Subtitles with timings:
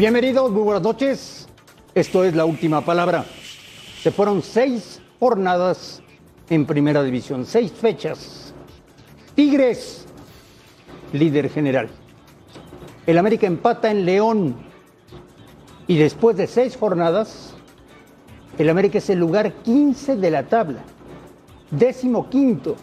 [0.00, 1.46] Bienvenidos, muy buenas noches.
[1.94, 3.26] Esto es la última palabra.
[4.02, 6.02] Se fueron seis jornadas
[6.48, 8.54] en primera división, seis fechas.
[9.34, 10.06] Tigres,
[11.12, 11.90] líder general.
[13.06, 14.56] El América empata en León.
[15.86, 17.52] Y después de seis jornadas,
[18.56, 20.80] el América es el lugar 15 de la tabla.
[21.70, 22.74] Décimo quinto.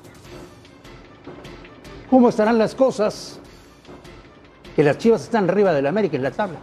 [2.11, 3.39] ¿Cómo estarán las cosas?
[4.75, 6.59] Que las Chivas están arriba del América en la tabla.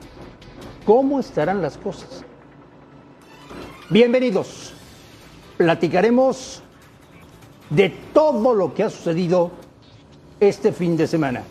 [0.85, 2.23] ¿Cómo estarán las cosas?
[3.89, 4.75] Bienvenidos.
[5.57, 6.63] Platicaremos
[7.71, 9.51] de todo lo que ha sucedido
[10.41, 11.43] este fin de semana.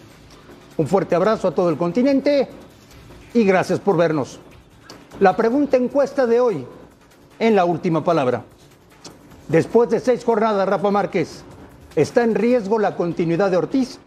[0.78, 2.48] Un fuerte abrazo a todo el continente
[3.34, 4.40] y gracias por vernos.
[5.20, 6.68] La pregunta encuesta de hoy,
[7.40, 8.44] en la última palabra.
[9.48, 11.44] Después de seis jornadas, Rafa Márquez,
[11.96, 14.00] ¿está en riesgo la continuidad de Ortiz?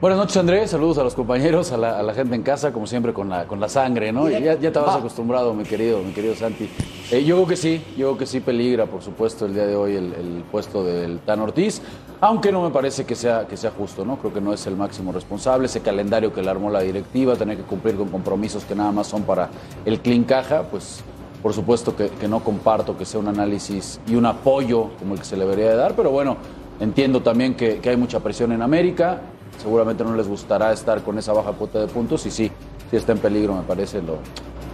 [0.00, 0.70] Buenas noches, Andrés.
[0.70, 3.48] Saludos a los compañeros, a la, a la gente en casa, como siempre, con la,
[3.48, 4.28] con la sangre, ¿no?
[4.28, 6.70] Ya, ya te vas acostumbrado, mi querido, mi querido Santi.
[7.10, 9.74] Eh, yo creo que sí, yo creo que sí peligra, por supuesto, el día de
[9.74, 11.82] hoy el, el puesto del Tan Ortiz,
[12.20, 14.18] aunque no me parece que sea, que sea justo, ¿no?
[14.18, 15.66] Creo que no es el máximo responsable.
[15.66, 19.08] Ese calendario que le armó la directiva, tener que cumplir con compromisos que nada más
[19.08, 19.48] son para
[19.84, 21.02] el clean caja, pues
[21.42, 25.18] por supuesto que, que no comparto que sea un análisis y un apoyo como el
[25.18, 26.36] que se le debería de dar, pero bueno,
[26.78, 29.22] entiendo también que, que hay mucha presión en América
[29.58, 32.50] seguramente no les gustará estar con esa baja cuota de puntos y sí,
[32.90, 34.18] sí está en peligro, me parece, lo,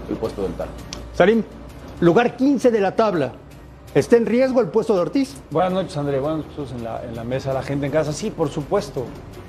[0.09, 0.69] el puesto del TAR.
[1.15, 1.43] Salim,
[2.01, 3.33] lugar 15 de la tabla.
[3.95, 5.37] ¿Está en riesgo el puesto de Ortiz?
[5.53, 6.19] Buenas noches, André.
[6.19, 8.13] Buenas noches en la, en la mesa, la gente en casa.
[8.13, 9.05] Sí, por supuesto.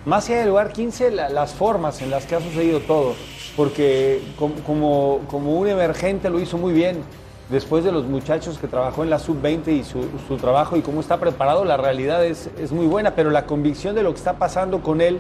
[0.06, 3.16] Más allá del lugar 15, la, las formas en las que ha sucedido todo.
[3.58, 6.98] Porque como, como, como, un emergente lo hizo muy bien.
[7.50, 11.00] Después de los muchachos que trabajó en la sub-20 y su, su, trabajo y cómo
[11.00, 13.16] está preparado, la realidad es, es muy buena.
[13.16, 15.20] Pero la convicción de lo que está pasando con él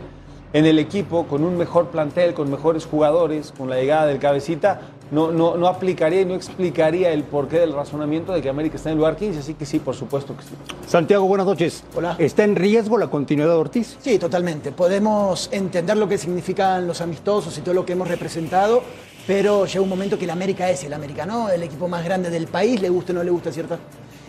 [0.53, 4.79] en el equipo, con un mejor plantel, con mejores jugadores, con la llegada del cabecita,
[5.11, 8.89] no, no, no aplicaría y no explicaría el porqué del razonamiento de que América está
[8.89, 10.49] en el lugar 15, así que sí, por supuesto que sí.
[10.87, 11.83] Santiago, buenas noches.
[11.93, 12.15] Hola.
[12.17, 13.97] ¿Está en riesgo la continuidad de Ortiz?
[13.99, 14.71] Sí, totalmente.
[14.71, 18.81] Podemos entender lo que significan los amistosos y todo lo que hemos representado,
[19.27, 21.49] pero llega un momento que el América es el América, ¿no?
[21.49, 23.79] El equipo más grande del país, le gusta o no le gusta ciertas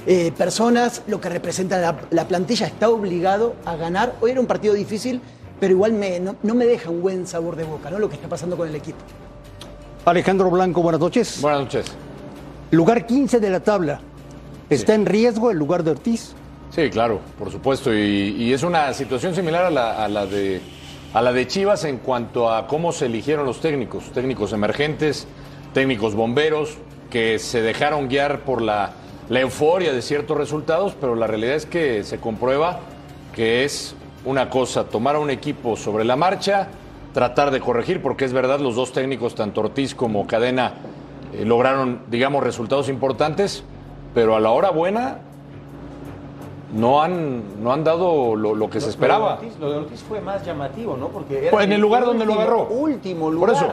[0.06, 4.14] eh, personas, lo que representa la, la plantilla está obligado a ganar.
[4.20, 5.20] Hoy era un partido difícil,
[5.60, 7.98] pero igual me, no, no, me deja un buen sabor de boca, ¿no?
[7.98, 8.98] Lo que está pasando con el equipo.
[10.04, 11.40] Alejandro Blanco, buenas noches.
[11.40, 11.86] Buenas noches.
[12.70, 14.00] Lugar 15 de la tabla.
[14.70, 15.00] ¿Está sí.
[15.00, 16.34] en riesgo el lugar de Ortiz?
[16.70, 17.92] Sí, claro, por supuesto.
[17.94, 20.60] Y, y es una situación similar a la, a la, de,
[21.16, 24.12] a la de Chivas en cuanto a cómo se eligieron los técnicos.
[24.12, 25.26] Técnicos emergentes,
[25.72, 26.76] técnicos bomberos,
[27.08, 28.90] que se dejaron guiar por la,
[29.30, 32.80] la euforia de ciertos resultados, pero la realidad es que se comprueba
[33.34, 33.96] que es
[34.26, 36.68] una cosa, tomar a un equipo sobre la marcha,
[37.14, 40.74] tratar de corregir, porque es verdad, los dos técnicos, tanto Ortiz como Cadena,
[41.32, 43.64] eh, lograron, digamos, resultados importantes,
[44.12, 45.20] pero a la hora buena
[46.72, 49.18] no han, no han dado lo, lo que lo, se esperaba.
[49.18, 51.08] Lo de, Ortiz, lo de, Ortiz, fue más llamativo, ¿no?
[51.08, 52.68] Porque era pues en el lugar último, donde lo agarró.
[52.68, 53.54] Último lugar.
[53.54, 53.72] Por eso.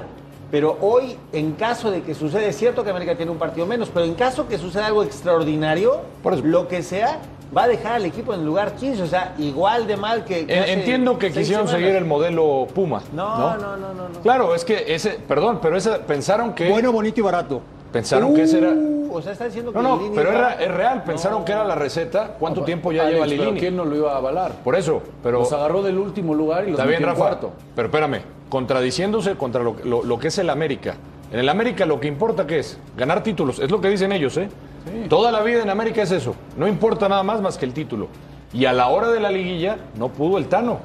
[0.51, 3.89] Pero hoy, en caso de que suceda, es cierto que América tiene un partido menos,
[3.91, 6.01] pero en caso que suceda algo extraordinario,
[6.43, 7.19] lo que sea,
[7.57, 10.45] va a dejar al equipo en el lugar 15, o sea, igual de mal que...
[10.45, 11.71] que Entiendo que quisieron semanas.
[11.71, 13.01] seguir el modelo Puma.
[13.13, 13.57] No, ¿no?
[13.57, 14.19] no, no, no, no.
[14.21, 16.69] Claro, es que ese, perdón, pero ese, pensaron que...
[16.69, 17.61] Bueno, bonito y barato.
[17.91, 18.73] Pensaron uh, que ese era...
[19.13, 21.45] O sea, está diciendo que No, no, Lilini pero era, es real, pensaron no.
[21.45, 22.35] que era la receta.
[22.39, 23.45] ¿Cuánto no, tiempo ya Alex, lleva Lilini?
[23.45, 24.51] Pero ¿quién no lo iba a avalar?
[24.63, 25.39] Por eso, pero...
[25.39, 27.53] Los agarró del último lugar y los Está bien, Rafa, cuarto.
[27.75, 30.95] pero espérame, contradiciéndose contra lo, lo, lo que es el América.
[31.31, 34.37] En el América lo que importa que es ganar títulos, es lo que dicen ellos,
[34.37, 34.49] ¿eh?
[34.85, 35.07] Sí.
[35.09, 36.35] Toda la vida en América es eso.
[36.57, 38.07] No importa nada más más que el título.
[38.51, 40.79] Y a la hora de la liguilla no pudo el Tano.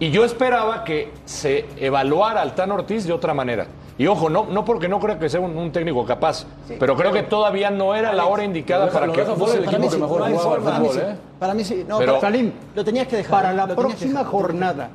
[0.00, 3.66] Y yo esperaba que se evaluara al Tano Ortiz de otra manera.
[3.98, 6.96] Y ojo, no, no porque no creo que sea un, un técnico capaz, sí, pero
[6.96, 9.90] creo que todavía no era la hora indicada deja, para que fuese el equipo que
[9.90, 11.16] sí, mejor jugaba al fútbol, ¿eh?
[11.38, 11.84] Para mí sí.
[11.86, 13.42] No, pero, para, Salim, lo tenías que dejar.
[13.42, 14.88] Para la próxima jornada,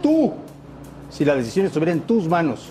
[0.00, 0.32] tú,
[1.10, 2.70] si la decisión estuviera en tus manos,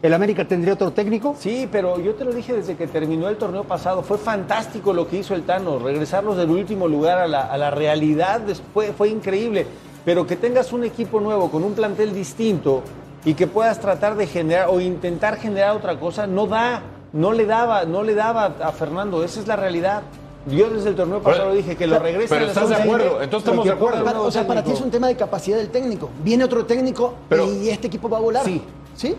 [0.00, 1.34] ¿El América tendría otro técnico?
[1.38, 4.02] Sí, pero yo te lo dije desde que terminó el torneo pasado.
[4.02, 5.80] Fue fantástico lo que hizo el Tano.
[5.80, 8.42] Regresarlos del último lugar a la, a la realidad
[8.72, 9.66] fue, fue increíble.
[10.04, 12.82] Pero que tengas un equipo nuevo con un plantel distinto
[13.24, 16.82] y que puedas tratar de generar o intentar generar otra cosa, no da.
[17.12, 19.24] No le daba, no le daba a Fernando.
[19.24, 20.02] Esa es la realidad.
[20.46, 22.28] Yo desde el torneo pasado pero, dije que lo regrese.
[22.28, 24.04] Pero estás de acuerdo, entonces estamos de acuerdo.
[24.04, 26.10] Para, o sea, para ti es un tema de capacidad del técnico.
[26.22, 28.44] Viene otro técnico pero, y este equipo va a volar.
[28.44, 28.62] Sí.
[28.94, 29.16] ¿Sí?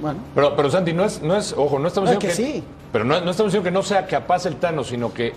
[0.00, 0.18] Bueno.
[0.34, 2.58] Pero, pero Santi, no es, no es, ojo, no estamos no, diciendo es que, que,
[2.60, 2.64] sí.
[2.92, 5.32] pero no, no, estamos diciendo que no sea capaz el Tano, sino que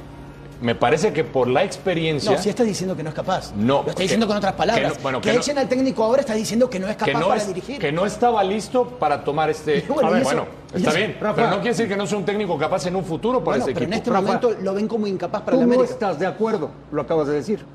[0.62, 2.32] me parece que por la experiencia.
[2.34, 3.52] No, si estás diciendo que no es capaz.
[3.56, 4.86] No, Lo está que- diciendo con otras palabras.
[4.86, 6.94] que Que, no- bueno, que no- echen al técnico ahora está diciendo que no es
[6.96, 7.80] capaz que no, para es- dirigir.
[7.80, 9.82] que no estaba listo para tomar este.
[9.88, 11.18] Bueno, A ver, eso- bueno, está eso- bien.
[11.20, 11.36] Rafa.
[11.36, 13.64] pero no quiere decir que no sea un técnico capaz en un futuro para Bueno,
[13.66, 13.98] ese pero en equipo.
[14.04, 15.94] este Rafa, momento lo ven como incapaz para Tú la no América.
[15.94, 17.66] estás de acuerdo, lo acabas de decir.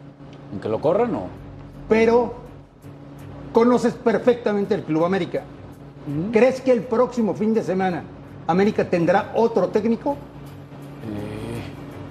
[0.53, 1.27] ¿En que lo corran o?
[1.89, 2.35] Pero
[3.53, 5.43] conoces perfectamente el Club América.
[6.33, 8.05] ¿Crees que el próximo fin de semana
[8.47, 10.17] América tendrá otro técnico?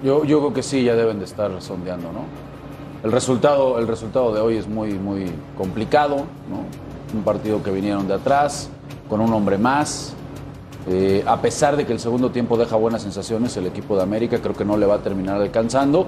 [0.04, 2.20] Yo, yo creo que sí, ya deben de estar sondeando, ¿no?
[3.02, 5.26] El resultado, el resultado de hoy es muy, muy
[5.56, 7.16] complicado, ¿no?
[7.16, 8.68] Un partido que vinieron de atrás,
[9.08, 10.14] con un hombre más.
[10.88, 14.38] Eh, a pesar de que el segundo tiempo deja buenas sensaciones, el equipo de América
[14.38, 16.06] creo que no le va a terminar alcanzando.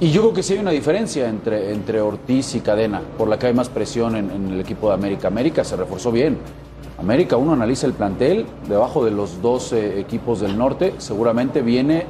[0.00, 3.38] Y yo creo que sí hay una diferencia entre, entre Ortiz y Cadena, por la
[3.38, 5.28] que hay más presión en, en el equipo de América.
[5.28, 6.38] América se reforzó bien.
[6.98, 12.06] América, uno analiza el plantel, debajo de los dos eh, equipos del norte, seguramente viene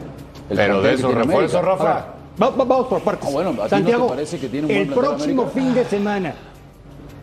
[0.50, 1.64] el Pero plantel de que esos tiene refuerzos.
[1.64, 1.84] Rafa.
[1.84, 2.04] Ver,
[2.42, 3.28] va- va- vamos por partes.
[3.28, 5.60] Ah, bueno, ¿a ti no te Santiago, parece que tiene un buen el próximo América?
[5.60, 6.34] fin de semana,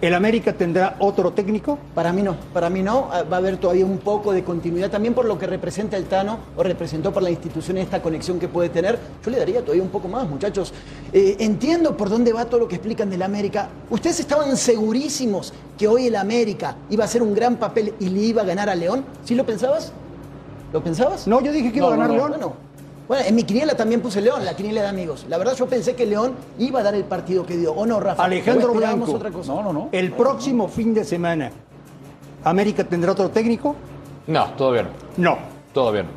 [0.02, 1.78] ¿el América tendrá otro técnico?
[1.94, 3.08] Para mí no, para mí no.
[3.12, 6.06] Ah, Va a haber todavía un poco de continuidad también por lo que representa el
[6.06, 8.98] Tano o representó por la institución esta conexión que puede tener.
[9.24, 10.74] Yo le daría todavía un poco más, muchachos.
[11.14, 13.70] Eh, entiendo por dónde va todo lo que explican del América.
[13.90, 18.20] ¿Ustedes estaban segurísimos que hoy el América iba a hacer un gran papel y le
[18.22, 19.06] iba a ganar a León?
[19.24, 19.92] ¿Sí lo pensabas?
[20.74, 21.28] ¿Lo pensabas?
[21.28, 22.20] No, yo dije que iba No, a ganar no, no.
[22.20, 22.30] León.
[22.32, 22.54] Bueno,
[23.12, 25.26] bueno, en mi quiniela también puse León, la quiniela de amigos.
[25.28, 27.74] La verdad yo pensé que León iba a dar el partido que dio.
[27.74, 28.24] ¿O no, Rafa?
[28.24, 29.18] Alejandro ¿O esperábamos Blanco.
[29.18, 29.54] otra cosa?
[29.54, 29.90] No, no, no.
[29.92, 31.52] El próximo fin de semana,
[32.46, 33.76] ¿América tendrá otro técnico?
[34.28, 34.90] No, todavía no.
[35.18, 35.38] No.
[35.74, 36.10] Todavía no.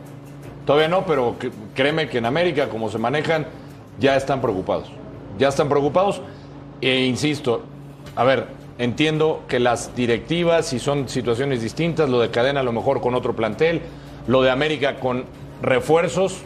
[0.64, 3.46] Todavía no, pero cr- créeme que en América, como se manejan,
[3.98, 4.88] ya están preocupados.
[5.36, 6.20] Ya están preocupados.
[6.80, 7.62] E insisto,
[8.14, 8.46] a ver,
[8.78, 13.16] entiendo que las directivas, si son situaciones distintas, lo de cadena a lo mejor con
[13.16, 13.82] otro plantel,
[14.28, 15.24] lo de América con
[15.60, 16.36] refuerzos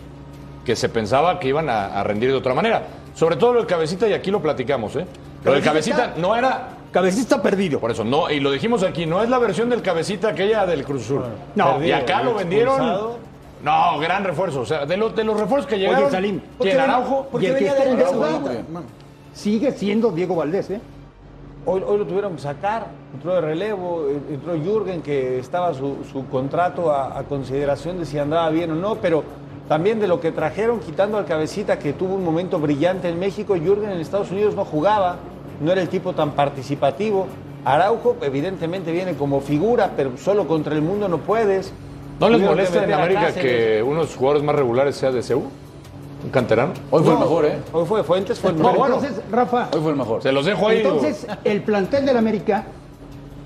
[0.69, 2.83] que se pensaba que iban a, a rendir de otra manera.
[3.15, 5.07] Sobre todo lo del cabecita, y aquí lo platicamos, ¿eh?
[5.43, 6.69] Lo del Cabecita no era.
[6.93, 7.81] Cabecita está perdido.
[7.81, 10.85] Por eso, no, y lo dijimos aquí, no es la versión del cabecita aquella del
[10.85, 11.25] Cruz Sur.
[11.55, 11.83] No.
[11.83, 13.17] y acá lo vendieron.
[13.63, 14.61] No, gran refuerzo.
[14.61, 16.11] O sea, de, los de los refuerzos que llegaron.
[16.11, 17.29] Salim, Porque ¿Quién, Araujo?
[17.33, 18.67] Porque Y el que venía está en.
[19.33, 20.81] Sigue siendo Diego Valdés, ¿eh?
[21.65, 26.05] Hoy, hoy lo tuvieron que sacar, entró de relevo, eh, entró Jürgen, que estaba su,
[26.13, 29.25] su contrato a, a consideración de si andaba bien o no, pero
[29.69, 33.55] también de lo que trajeron, quitando al cabecita que tuvo un momento brillante en México,
[33.55, 35.17] Jürgen en Estados Unidos no jugaba,
[35.61, 37.27] no era el tipo tan participativo.
[37.65, 41.73] Araujo evidentemente viene como figura, pero solo contra el mundo no puedes.
[42.19, 45.43] ¿No les molesta en América que uno de los jugadores más regulares sea de CEU?
[46.25, 46.73] ¿Un canterano?
[46.91, 47.59] Hoy fue el mejor, ¿eh?
[47.73, 48.87] Hoy fue Fuentes, fue el No, mejor.
[48.87, 50.23] entonces, Rafa, Hoy fue el mejor.
[50.23, 50.79] Se los dejo ahí.
[50.79, 50.95] digo.
[50.95, 52.65] entonces el plantel del América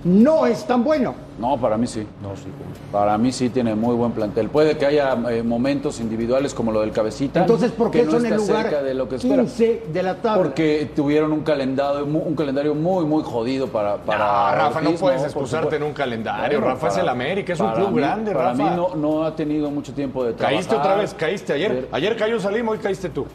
[0.04, 1.14] no es tan bueno.
[1.38, 2.06] No, para mí sí.
[2.22, 2.44] No, sí.
[2.90, 4.48] Para mí sí tiene muy buen plantel.
[4.48, 7.40] Puede que haya eh, momentos individuales como lo del cabecita.
[7.40, 9.42] Entonces, ¿por qué que no son el está lugar cerca de lo que espera.
[9.42, 10.42] 15 de la tabla?
[10.42, 13.96] Porque tuvieron un calendario, un calendario muy, muy jodido para.
[13.96, 16.58] para No, Rafa, no puedes excusarte en un calendario.
[16.60, 18.62] Bueno, Rafa es para- el América, es un para club mí- grande, Para Rafa.
[18.70, 20.54] mí no, no ha tenido mucho tiempo de trabajar.
[20.56, 21.88] Caíste otra vez, caíste ayer.
[21.92, 23.26] Ayer cayó Salim, hoy caíste tú.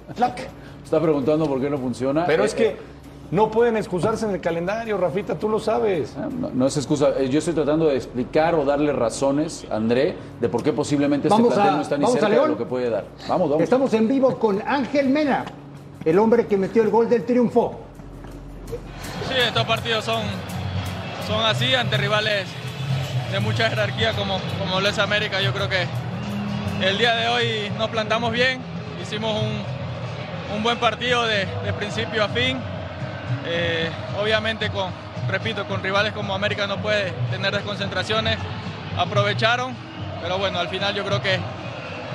[0.84, 2.26] Está preguntando por qué no funciona.
[2.26, 2.78] Pero Eh, es que
[3.32, 6.12] no pueden excusarse en el calendario, Rafita, tú lo sabes.
[6.12, 7.10] eh, No, no es excusa.
[7.18, 11.36] Eh, Yo estoy tratando de explicar o darle razones, André, de por qué posiblemente este
[11.42, 12.52] Vamos plantel a- no está ni vamos a cerca de León.
[12.52, 13.04] lo que puede dar.
[13.28, 13.64] Vamos, vamos.
[13.64, 15.44] Estamos en vivo con Ángel Mena,
[16.06, 17.80] el hombre que metió el gol del triunfo.
[19.28, 20.22] Sí, estos partidos son,
[21.28, 22.48] son así ante rivales
[23.32, 25.42] de mucha jerarquía como, como lo es América.
[25.42, 25.86] Yo creo que
[26.82, 28.60] el día de hoy nos plantamos bien,
[29.04, 32.58] hicimos un, un buen partido de, de principio a fin.
[33.46, 33.90] Eh,
[34.22, 34.92] obviamente, con,
[35.30, 38.38] repito, con rivales como América no puede tener desconcentraciones.
[38.98, 39.76] Aprovecharon,
[40.22, 41.40] pero bueno, al final yo creo que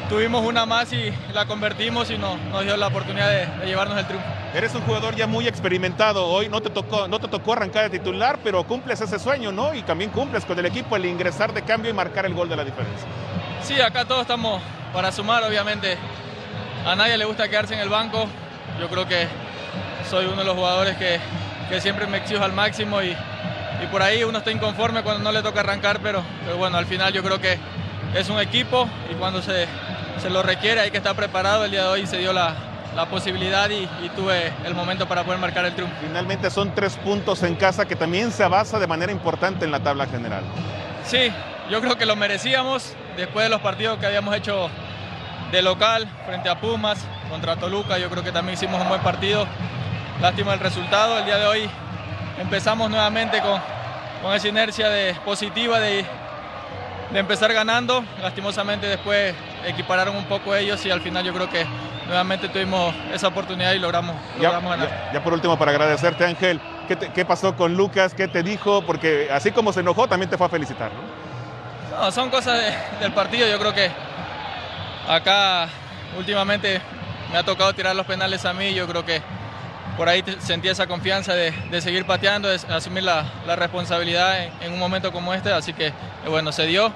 [0.09, 3.97] tuvimos una más y la convertimos y no- nos dio la oportunidad de- de llevarnos
[3.99, 4.27] el triunfo.
[4.55, 6.27] Eres un jugador ya muy experimentado.
[6.27, 9.73] Hoy no te tocó, no te tocó arrancar de titular, pero cumples ese sueño, ¿no?
[9.75, 12.57] Y también cumples con el equipo el ingresar de cambio y marcar el gol de
[12.57, 13.07] la diferencia.
[13.63, 14.61] Sí, acá todos estamos
[14.93, 15.97] para sumar, obviamente.
[16.85, 18.27] A nadie le gusta quedarse en el banco.
[18.81, 19.27] Yo creo que
[20.13, 21.19] soy uno de los jugadores que,
[21.71, 23.17] que siempre me exijo al máximo y,
[23.83, 26.85] y por ahí uno está inconforme cuando no le toca arrancar, pero, pero bueno, al
[26.85, 27.59] final yo creo que
[28.15, 29.67] es un equipo y cuando se,
[30.21, 31.65] se lo requiere hay que estar preparado.
[31.65, 32.53] El día de hoy se dio la,
[32.95, 35.97] la posibilidad y, y tuve el momento para poder marcar el triunfo.
[36.03, 39.81] Finalmente son tres puntos en casa que también se avanza de manera importante en la
[39.81, 40.43] tabla general.
[41.07, 41.33] Sí,
[41.71, 44.69] yo creo que lo merecíamos después de los partidos que habíamos hecho
[45.51, 46.99] de local frente a Pumas,
[47.31, 47.97] contra Toluca.
[47.97, 49.47] Yo creo que también hicimos un buen partido.
[50.23, 51.19] Lástima el resultado.
[51.19, 51.69] El día de hoy
[52.41, 53.61] empezamos nuevamente con,
[54.23, 56.05] con esa inercia de, positiva de,
[57.11, 58.05] de empezar ganando.
[58.21, 59.35] Lastimosamente después
[59.67, 61.67] equipararon un poco ellos y al final yo creo que
[62.07, 64.89] nuevamente tuvimos esa oportunidad y logramos, Ya, logramos ganar.
[64.89, 68.15] ya- ya por último, para agradecerte, Ángel, ¿qué, te- qué pasó con Lucas?
[68.15, 68.83] ¿Qué te dijo?
[68.83, 70.91] Porque así como se enojó, también te fue a felicitar.
[70.93, 72.01] ¿no?
[72.05, 73.49] No, son cosas de- del partido.
[73.49, 73.91] Yo creo que
[75.09, 75.69] acá
[76.17, 76.81] últimamente
[77.33, 78.73] me ha tocado tirar los penales a mí.
[78.75, 79.21] Yo creo que
[79.97, 84.53] por ahí sentí esa confianza de, de seguir pateando, de asumir la, la responsabilidad en,
[84.63, 85.53] en un momento como este.
[85.53, 85.93] Así que, eh,
[86.29, 86.93] bueno, se dio.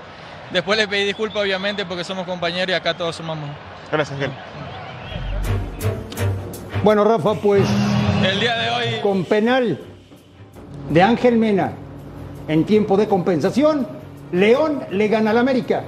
[0.52, 3.50] Después le pedí disculpas, obviamente, porque somos compañeros y acá todos sumamos.
[3.90, 4.30] Gracias, Ángel.
[6.84, 7.64] Bueno, Rafa, pues
[8.24, 9.78] El día de hoy con penal
[10.88, 11.72] de Ángel Mena
[12.48, 13.88] en tiempo de compensación,
[14.30, 15.82] León le gana al América.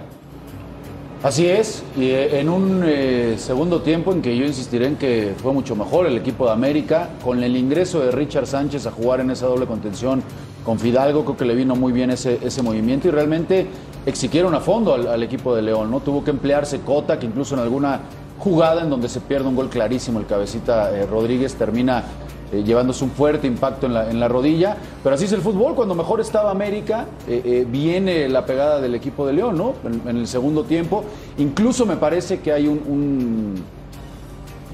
[1.21, 5.35] Así es, y eh, en un eh, segundo tiempo en que yo insistiré en que
[5.43, 9.19] fue mucho mejor el equipo de América, con el ingreso de Richard Sánchez a jugar
[9.19, 10.23] en esa doble contención
[10.65, 13.67] con Fidalgo, creo que le vino muy bien ese, ese movimiento y realmente
[14.07, 15.99] exigieron a fondo al, equipo de León, ¿no?
[15.99, 18.01] Tuvo que emplearse Cota, que incluso en alguna
[18.39, 22.05] jugada en donde se pierde un gol clarísimo, el cabecita eh, Rodríguez termina
[22.53, 24.77] eh, llevándose un fuerte impacto en la, en la rodilla.
[25.03, 28.95] Pero así es el fútbol, cuando mejor estaba América, eh, eh, viene la pegada del
[28.95, 29.75] equipo de León, ¿no?
[29.85, 31.05] En, en el segundo tiempo.
[31.39, 33.55] Incluso me parece que hay un, un,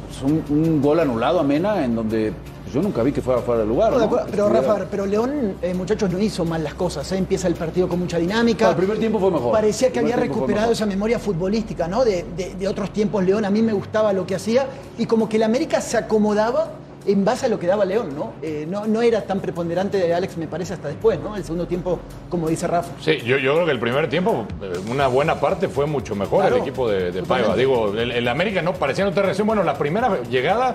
[0.07, 3.41] pues, un- un gol anulado a Mena en donde pues, yo nunca vi que fuera
[3.43, 3.93] fuera de lugar.
[3.93, 7.11] No, pero Rafa, pero León, eh, muchachos, no hizo mal las cosas.
[7.13, 7.19] ¿eh?
[7.19, 8.71] Empieza el partido con mucha dinámica.
[8.71, 9.53] El primer tiempo fue mejor.
[9.53, 12.05] Parecía que había recuperado esa memoria futbolística, ¿no?
[12.05, 13.45] De, de- de otros tiempos León.
[13.45, 14.67] A mí me gustaba lo que hacía
[14.99, 16.71] y como que el América se acomodaba
[17.07, 18.33] en base a lo que daba León, ¿no?
[18.43, 21.37] Eh, no, no era tan preponderante de Alex, me parece, hasta después, ¿no?
[21.37, 22.93] El segundo tiempo, como dice Rafa.
[23.01, 26.41] Sí, yo, yo creo que el primer tiempo, eh, una buena parte fue mucho mejor
[26.41, 27.23] Claro, el equipo de.
[27.23, 27.55] Paiva.
[27.57, 29.47] Digo, el, el América no parecía no tener reacción.
[29.47, 30.75] Bueno, la primera llegada,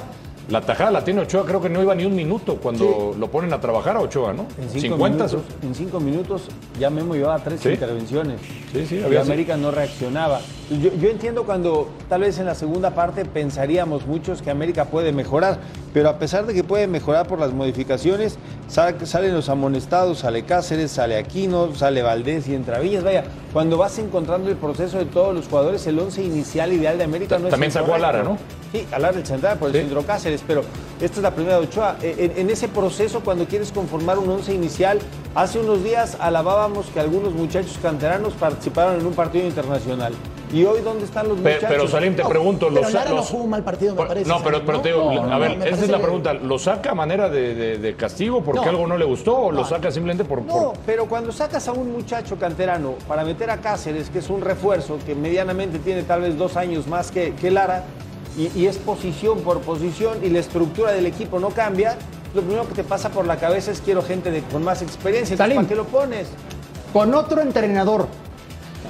[0.50, 3.54] la tajada la tiene Ochoa, creo que no iba ni un minuto cuando lo ponen
[3.54, 4.44] a trabajar a Ochoa, ¿no?
[4.60, 5.26] En cinco, 50.
[5.26, 6.42] minutos, en cinco minutos
[6.80, 7.70] ya Memo llevaba tres Sí.
[7.70, 8.40] intervenciones.
[8.72, 10.42] Sí, sí, había- América no reaccionaba.
[10.70, 15.12] Yo, yo entiendo cuando tal vez en la segunda parte pensaríamos muchos que América puede
[15.12, 15.58] mejorar,
[15.94, 20.44] pero a pesar de que puede mejorar por las modificaciones, sa- salen los amonestados, sale
[20.44, 23.04] Cáceres, sale Aquino, sale Valdés y Entravillas.
[23.04, 27.06] Vaya, cuando vas encontrando el proceso de todos los jugadores, el once inicial ideal de
[27.06, 27.98] América no es También sacó a.
[28.00, 28.38] Lara, ¿no?
[28.72, 29.80] Sí, a Lara el central por el Sí.
[29.82, 30.62] centro Cáceres, pero
[31.02, 31.96] esta es la primera de Ochoa.
[32.04, 35.00] En, en ese proceso, cuando quieres conformar un once inicial,
[35.36, 40.14] hace unos días alabábamos que algunos muchachos canteranos participaron en un partido internacional.
[40.52, 41.66] ¿Y hoy dónde están los muchachos?
[41.70, 44.28] Pero, Salim, te No, pregunto, pero los, Lara no jugó un mal partido, me parece,
[44.28, 46.34] No, pero, pero te digo, No, a no, ver, esa es la pregunta.
[46.34, 48.70] ¿Lo saca a manera de, de- de castigo porque No.
[48.70, 51.72] algo no le gustó o lo saca simplemente por, No, por- pero cuando sacas a
[51.74, 56.22] un muchacho canterano para meter a Cáceres, que es un refuerzo, que medianamente tiene tal
[56.22, 57.84] vez dos años más que, que Lara,
[58.36, 61.96] y, y es posición por posición y la estructura del equipo no cambia,
[62.34, 65.36] lo primero que te pasa por la cabeza es quiero gente de- con más experiencia.
[65.38, 65.56] Salim.
[65.58, 66.28] ¿Para qué lo pones?
[66.94, 68.08] Con otro entrenador,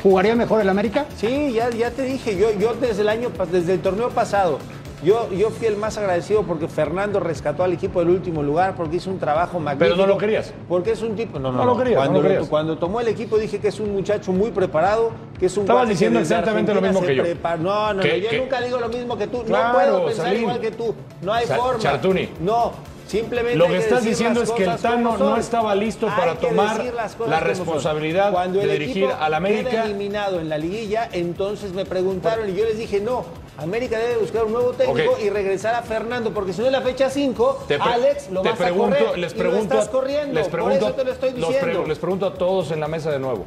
[0.04, 1.06] ¿jugaría mejor el América?
[1.18, 4.60] Sí, ya, ya te dije, yo, yo desde el año, desde el torneo pasado,
[5.04, 8.98] yo, yo fui el más agradecido porque Fernando rescató al equipo del último lugar, porque
[8.98, 9.96] hizo un trabajo magnífico.
[9.98, 10.54] no lo querías.
[10.68, 12.50] Porque es un tipo, no, no, No lo querías, Cuando, no lo querías.
[12.50, 15.88] cuando tomó el equipo dije que es un muchacho muy preparado, que es un Estabas
[15.88, 17.24] diciendo exactamente lo mismo que yo.
[17.60, 19.44] No, no, no, yo nunca digo lo mismo que tú.
[19.44, 20.94] Claro, no puedo pensar igual que tú.
[21.22, 21.80] No hay Sa- forma.
[21.80, 22.30] Chartuni.
[22.42, 22.74] No.
[23.10, 26.80] Simplemente Lo que estás diciendo es que el Tano no estaba listo Hay para tomar
[27.28, 29.70] la responsabilidad Cuando de el dirigir al América.
[29.72, 33.26] queda eliminado en la liguilla, entonces me preguntaron y yo les dije, no,
[33.58, 36.82] América debe buscar un nuevo técnico y regresar a Fernando, porque si no en la
[36.82, 39.80] fecha 5, Te pre- Alex lo te vas pregunto, a correr les y pregunto, lo
[39.80, 40.34] estás corriendo.
[40.36, 41.88] les pregunto, Por eso te lo estoy los pre- diciendo.
[41.88, 43.46] les pregunto a todos en la mesa de nuevo.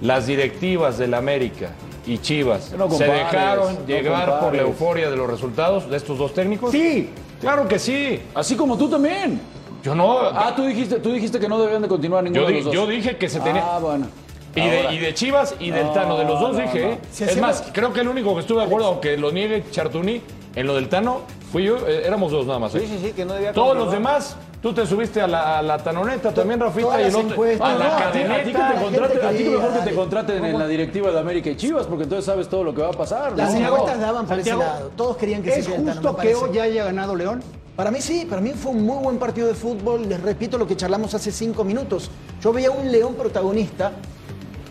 [0.00, 1.72] Las directivas del América
[2.06, 6.16] y Chivas No se dejaron no llegar por la euforia de los resultados de estos
[6.16, 6.70] dos técnicos.
[6.72, 7.10] Sí.
[7.40, 8.20] Claro que sí.
[8.34, 9.40] Así como tú también.
[9.82, 10.18] Yo no.
[10.20, 12.74] Ah, tú dijiste, tú dijiste que no debían de continuar ninguno yo, de los dos.
[12.74, 13.64] yo dije que se tenía.
[13.76, 14.06] Ah, bueno.
[14.54, 14.92] Y de, Ahora.
[14.94, 16.80] y de Chivas y del No, Tano, de los dos no, dije.
[16.80, 16.88] no.
[16.92, 16.98] ¿eh?
[17.12, 20.20] Si es más, creo que el único que estuve de acuerdo, aunque lo niegue Chartuni,
[20.56, 22.74] en lo del Tano, fui yo, eh, éramos dos nada más.
[22.74, 22.80] ¿eh?
[22.80, 25.62] Sí, sí, sí, que no debía Todos los demás, tú te subiste a la, a
[25.62, 28.74] la tanoneta también, Rafita, y a Ah, la no, a ti, a ti que cadeneta.
[28.74, 31.56] te contraten, a ti que mejor que te contraten en la directiva de América y
[31.56, 33.36] Chivas, porque entonces sabes todo lo que va a pasar.
[33.36, 33.60] Las ¿no?
[33.60, 34.90] encuestas daban por ese Santiago, lado.
[34.96, 37.42] Todos querían que ¿Es se el Tano, justo que hoy haya ganado León?
[37.76, 40.06] Para mí sí, para mí fue un muy buen partido de fútbol.
[40.08, 42.10] Les repito lo que charlamos hace cinco minutos.
[42.42, 43.92] Yo veía un León protagonista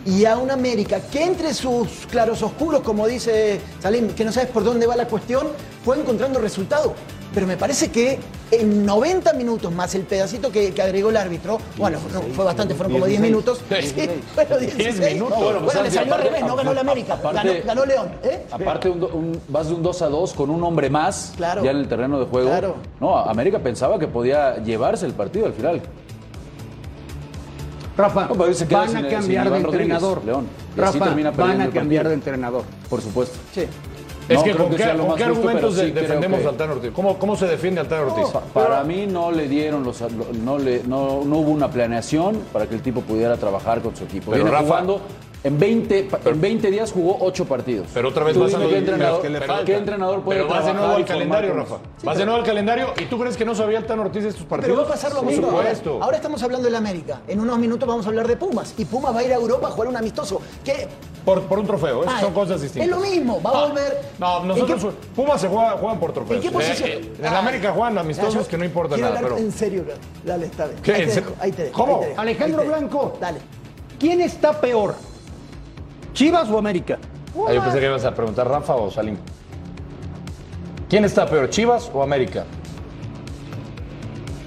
[0.06, 4.48] y a un América que entre sus claros oscuros, como dice Salim, que no sabes
[4.50, 5.48] por dónde va la cuestión,
[5.84, 6.94] fue encontrando resultado.
[7.32, 8.18] Pero me parece que
[8.50, 12.74] en 90 minutos más el pedacito que, que agregó el árbitro, bueno, no, fue bastante,
[12.74, 13.60] fueron como 10 minutos.
[13.80, 14.08] Sí.
[14.34, 15.12] Bueno, 16.
[15.14, 15.38] minutos.
[15.38, 17.66] No, Bueno, bueno, pues, le Santi, salió al revés, no ganó el América, aparte- ganó,
[17.66, 18.08] ganó León.
[18.24, 18.46] ¿eh?
[18.50, 21.62] Aparte, un un- vas de un 2 a 2 con un hombre más Claro.
[21.62, 22.48] ya en el terreno de juego.
[22.50, 22.74] Claro.
[22.98, 25.80] No, América pensaba que podía llevarse el partido al final.
[28.00, 30.24] Rafa, No, pero se queda van sin- a sin cambiar de Rodríguez, entrenador.
[30.24, 30.46] León.
[30.76, 32.62] Rafa, van a cambiar de entrenador.
[32.88, 33.36] Por supuesto.
[33.52, 33.62] Sí.
[34.28, 36.40] Es No que creo con que qué, sea lo con más qué argumentos sí defendemos
[36.40, 36.90] que- al Tan Ortiz.
[36.94, 38.26] ¿Cómo, ¿Cómo se defiende al Tan Ortiz?
[38.28, 40.00] Pa- Para mí no le dieron los
[40.44, 44.04] no le no, no hubo una planeación para que el tipo pudiera trabajar con su
[44.04, 44.30] equipo.
[44.30, 45.00] Pero, Viene Rafa- jugando
[45.42, 47.86] en 20 pa- en 20 días jugó 8 partidos.
[47.94, 49.64] Pero otra vez vas a qué entrenador, que le falta.
[49.64, 51.74] ¿qué entrenador puede Pero vas de nuevo al calendario, Rafa.
[51.76, 51.82] eso?
[52.04, 52.92] vas de nuevo al calendario.
[53.00, 54.76] ¿Y tú crees que no sabía el Tan Ortiz de estos partidos?
[54.76, 55.50] Pero va a pasar lo mismo.
[55.50, 57.20] Ahora, ahora estamos hablando del América.
[57.26, 58.74] En unos minutos vamos a hablar de Pumas.
[58.76, 60.40] Y Pumas va a ir a Europa a jugar un amistoso.
[60.62, 60.88] ¿Qué?
[61.24, 62.88] Por, por un trofeo, Ah, son cosas distintas.
[62.88, 64.00] Es lo mismo, va a No, volver.
[64.18, 66.36] No, ¿En nosotros, Pumas se juega, juegan por trofeos.
[66.36, 66.88] ¿En qué posición?
[66.88, 69.20] Eh, eh, en Ah, América juegan amistosos yo que no importa nada.
[69.22, 69.84] Pero, En serio,
[70.24, 70.78] dale, está bien.
[70.82, 70.92] ¿Qué?
[70.94, 71.02] Ahí
[71.50, 72.04] ¿En te dejo, ¿Cómo?
[72.16, 72.64] Alejandro.
[72.64, 73.16] Blanco.
[73.20, 73.38] Dale.
[73.98, 74.94] ¿Quién está peor?
[76.20, 76.98] ¿Chivas o América?
[77.48, 79.16] Ah, yo pensé que ibas a preguntar Rafa o Salim.
[80.86, 82.44] ¿Quién está peor, Chivas o América?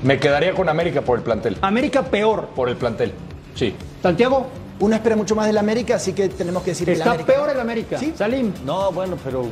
[0.04, 1.58] Me quedaría con América por el plantel.
[1.62, 2.50] América peor.
[2.56, 3.12] Por el plantel.
[3.56, 3.74] Sí.
[4.04, 4.46] Santiago,
[4.82, 7.34] Uno espera mucho más del América, así que tenemos que decir el está América.
[7.34, 7.98] peor el América.
[7.98, 8.14] Sí.
[8.16, 9.48] Salim, No, bueno, pero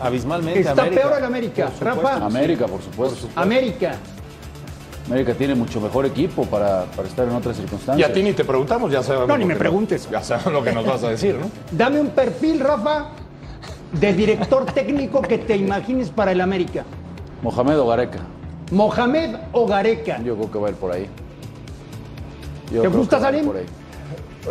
[0.00, 1.02] abismalmente está América.
[1.02, 1.64] peor el América.
[1.66, 2.02] Por supuesto.
[2.08, 3.28] Rafa, América, por supuesto.
[3.36, 3.96] América.
[5.10, 8.08] América tiene mucho mejor equipo para, para estar en otras Y circunstancias.
[8.08, 9.26] a ti ni te preguntamos, ya sabemos.
[9.28, 10.08] No, ni me preguntes.
[10.10, 11.50] Ya sabemos lo que nos vas a decir, ¿no?
[11.76, 13.08] Dame un perfil, Rafa,
[13.92, 16.84] de director técnico que te imagines para el América.
[17.42, 18.18] Mohamed Ogareca.
[18.70, 20.22] Mohamed o Gareca.
[20.22, 21.08] Yo creo que va a ir por ahí.
[22.72, 23.46] Yo ¿Te gusta, Salim?
[23.46, 23.64] por ahí.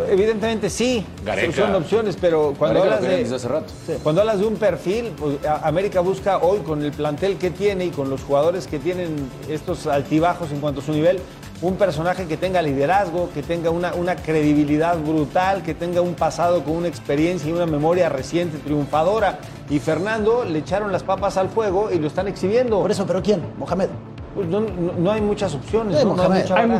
[0.08, 1.52] Evidentemente sí, Gareca.
[1.66, 3.72] son opciones, pero cuando Gareca hablas, de, desde hace rato.
[4.02, 7.90] cuando hablas de un perfil, pues, América busca hoy con el plantel que tiene y
[7.90, 11.18] con los jugadores que tienen estos altibajos en cuanto a su nivel,
[11.62, 16.62] un personaje que tenga liderazgo, que tenga una, una credibilidad brutal, que tenga un pasado
[16.64, 19.38] con una experiencia y una memoria reciente triunfadora.
[19.68, 22.80] Y Fernando le echaron las papas al fuego y lo están exhibiendo.
[22.80, 23.42] Por eso, ¿pero quién?
[23.58, 23.88] Mohamed.
[24.34, 26.02] Pues no, no- no hay muchas opciones.
[26.02, 26.14] ¿no?
[26.14, 26.42] No hay Mohamed.
[26.42, 26.74] mucha Hay baraja.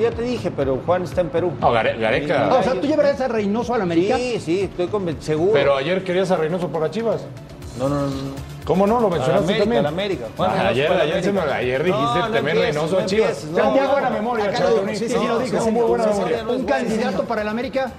[0.00, 1.52] Ya te dije, pero Juan está en Perú.
[1.60, 2.48] No, Gare- Gareca.
[2.50, 4.16] Ah, o sea, ¿tú llevarás a Reynoso al América?
[4.16, 5.52] Sí, sí, estoy conven- seguro.
[5.52, 7.22] Pero ayer querías a Reynoso para Chivas.
[7.78, 8.06] No, no, no.
[8.06, 8.54] no.
[8.64, 8.98] ¿Cómo no?
[9.00, 9.80] Lo A la mencionaste América, también.
[9.80, 10.24] a la América.
[10.36, 11.58] Juan Ah, Reynoso ayer, para la ayer, se me- América.
[11.58, 13.28] ayer dijiste No, no también empieces, Reynoso no a Chivas.
[13.30, 14.16] empieces, no, Santiago, no, buena no.
[14.16, 15.64] memoria, Acá lo dijo, sí, sí, lo sí, dijo.
[15.64, 16.44] sí, muy buena sí, memoria.
[16.48, 17.92] ¿Un candidato para el América?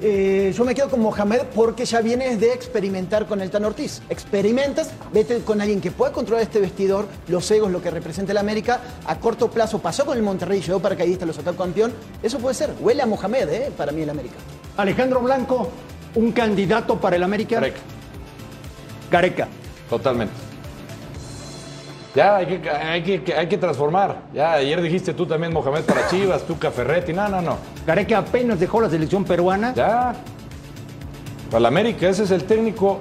[0.00, 4.02] Eh, yo me quedo con Mohamed porque ya vienes de experimentar con el Tan Ortiz.
[4.10, 8.38] Experimentas, vete con alguien que pueda controlar este vestidor, los egos, lo que representa el
[8.38, 8.80] América.
[9.06, 11.92] A corto plazo pasó con el Monterrey, llegó paracaidista, lo sacó campeón.
[12.22, 12.70] Eso puede ser.
[12.80, 13.72] Huele a Mohamed, ¿eh?
[13.76, 14.36] Para mí el América.
[14.76, 15.70] Alejandro Blanco,
[16.14, 17.56] un candidato para el América.
[17.56, 17.80] Gareca.
[19.10, 19.48] Gareca.
[19.88, 20.45] Totalmente.
[22.16, 24.22] Ya, hay que, hay, que, hay que transformar.
[24.32, 27.12] Ya, ayer dijiste tú también Mohamed para Chivas, tú Ferretti.
[27.12, 27.58] No, no, no.
[27.86, 29.74] Gareca apenas dejó la selección peruana.
[29.74, 30.14] Ya.
[31.50, 32.98] Para la América, ese es el técnico.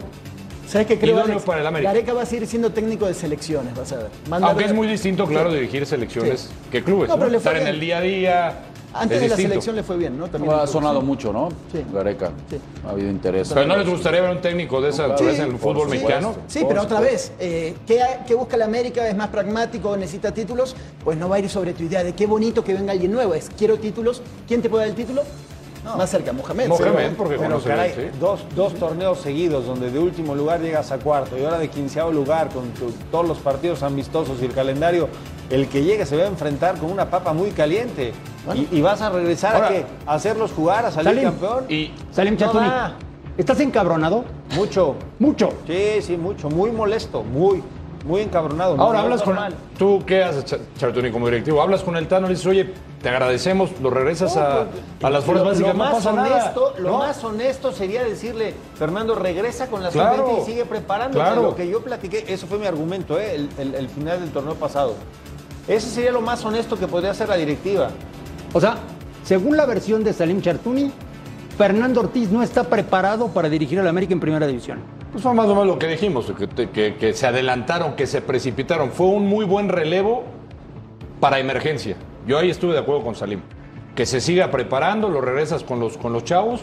[0.68, 1.16] ¿Sabes qué creo?
[1.16, 1.46] Idóneo Alex?
[1.46, 1.94] para el América.
[1.94, 4.08] Gareca va a seguir siendo técnico de selecciones, vas a ver.
[4.30, 6.50] Manda- Aunque es muy distinto, claro, dirigir selecciones Sí.
[6.72, 7.08] que clubes.
[7.08, 7.38] No, pero ¿no?
[7.38, 8.54] Estar en el día a día.
[8.96, 10.28] Antes es de la selección le fue bien, ¿no?
[10.28, 11.50] También Ha sonado mucho, ¿no?
[11.72, 11.84] Sí.
[11.94, 12.32] Gareca.
[12.50, 12.58] Sí.
[12.88, 13.52] Ha habido interés.
[13.54, 16.36] Pero no les gustaría ver un técnico de esa naturaleza en el fútbol mexicano.
[16.48, 19.08] Sí, pero otra vez, eh, ¿qué, qué busca la América?
[19.08, 19.96] ¿Es más pragmático?
[19.98, 20.76] ¿Necesita títulos?
[21.04, 23.34] Pues no va a ir sobre tu idea de qué bonito que venga alguien nuevo.
[23.34, 24.22] Es quiero títulos.
[24.48, 25.24] ¿Quién te puede dar el título?
[25.98, 26.68] Más cerca, Mohamed.
[26.68, 28.18] Mohamed, porque Pero conoce caray, sí.
[28.20, 32.12] dos, dos torneos seguidos donde de último lugar llegas a cuarto y ahora de quinceavo
[32.12, 35.08] lugar con tu- todos los partidos amistosos y el calendario,
[35.50, 38.14] el que llegue se va a enfrentar con una papa muy caliente.
[38.54, 39.86] Y, y vas a regresar Ahora- a qué?
[40.06, 41.24] ¿A hacerlos jugar, a salir Salim.
[41.30, 41.66] campeón?
[41.70, 42.68] Y Salim Chatuni.
[43.38, 44.24] ¿Estás encabronado?
[44.56, 44.96] Mucho.
[45.20, 45.50] Mucho.
[45.68, 46.50] Sí, sí, mucho.
[46.50, 47.62] Muy molesto, muy,
[48.06, 48.80] muy encabronado.
[48.80, 49.38] ahora No, hablas no, con.
[49.78, 51.62] ¿Tú qué haces, Cha- Chartuni, como directivo?
[51.62, 54.68] Hablas con el Tano y le dices, oye, te agradecemos, lo regresas a,
[55.02, 56.80] a las fuerzas Lo- básicas, lo no más pasa honesto, nada.
[56.80, 56.98] Lo ¿no?
[57.00, 60.26] más honesto sería decirle, Fernando, regresa con la Claro.
[60.28, 61.24] sub-20 y sigue preparándote.
[61.24, 61.42] Claro.
[61.42, 63.36] Lo que yo platiqué, eso fue mi argumento, ¿eh?
[63.36, 64.94] el, el- el final del torneo pasado.
[65.68, 67.90] Ese sería lo más honesto que podría hacer la directiva.
[68.54, 68.76] O sea,
[69.24, 70.92] según la versión de Salim Chartuni,
[71.58, 74.80] Fernando Ortiz no está preparado para dirigir al América en primera división.
[75.16, 78.20] Pues fue más o menos lo que dijimos, que, que- que se adelantaron, que se
[78.22, 78.92] precipitaron.
[78.92, 80.24] Fue un muy buen relevo
[81.22, 81.96] para emergencia.
[82.28, 83.40] Yo ahí estuve de acuerdo con Salim.
[83.96, 86.60] Que se siga preparando, lo regresas con los, con los chavos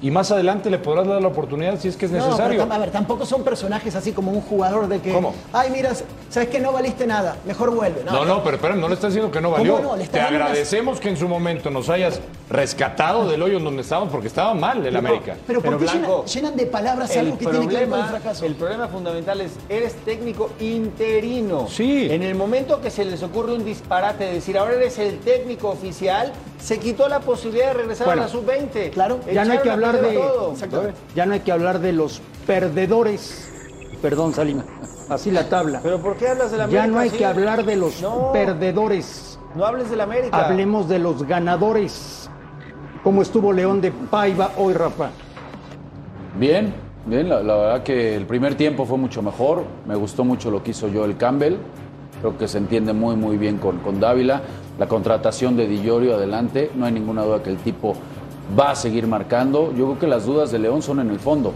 [0.00, 2.64] y más adelante le podrás dar la oportunidad si es que es No, pero necesario.
[2.68, 5.12] tam- a ver, tampoco son personajes así como un jugador de que.
[5.12, 5.34] ¿Cómo?
[5.52, 5.90] Ay, mira,
[6.30, 8.04] sabes que no valiste nada, mejor vuelve.
[8.04, 9.80] No, no, pero espérame, no le estás diciendo que no valió.
[9.80, 9.96] no?
[9.96, 13.64] Le está Te unas- agradecemos que en su momento nos hayas rescatado del hoyo en
[13.64, 15.36] donde estábamos, porque estaba mal el América.
[15.46, 18.00] Pero, ¿por Pero, qué Blanco, llenan, llenan de palabras algo que tiene que ver con
[18.00, 18.46] el fracaso?
[18.46, 21.68] el problema fundamental es, eres técnico interino.
[21.68, 22.08] Sí.
[22.10, 25.68] En el momento que se les ocurre un disparate de decir, ahora eres el técnico
[25.70, 28.90] oficial, se quitó la posibilidad de regresar Bueno, a la sub-20.
[28.90, 30.52] claro, Ya no hay que hablar de todo.
[30.52, 30.94] Exactamente.
[31.14, 33.48] ya no hay que hablar de los perdedores.
[34.00, 34.62] Perdón, Salim.
[35.08, 35.80] Así la tabla.
[35.82, 36.84] Pero ¿por qué hablas de la América?
[36.84, 37.18] Ya no hay así?
[37.18, 38.30] que hablar de los No.
[38.32, 39.38] perdedores.
[39.54, 40.36] No hables de la América.
[40.46, 42.27] Hablemos de los ganadores.
[43.08, 45.08] ¿Cómo estuvo León de Paiva hoy, Rafa?
[46.38, 46.74] Bien,
[47.06, 49.64] Bien, la, la verdad que el primer tiempo fue mucho mejor.
[49.86, 51.54] Me gustó mucho lo que hizo Joel Campbell.
[52.20, 54.42] Creo que se entiende muy, muy bien con, con Dávila.
[54.78, 56.70] La contratación de Di Llorio adelante.
[56.74, 57.94] No hay ninguna duda que el tipo
[58.60, 59.72] va a seguir marcando.
[59.74, 61.54] Yo creo que las dudas de León son en el fondo.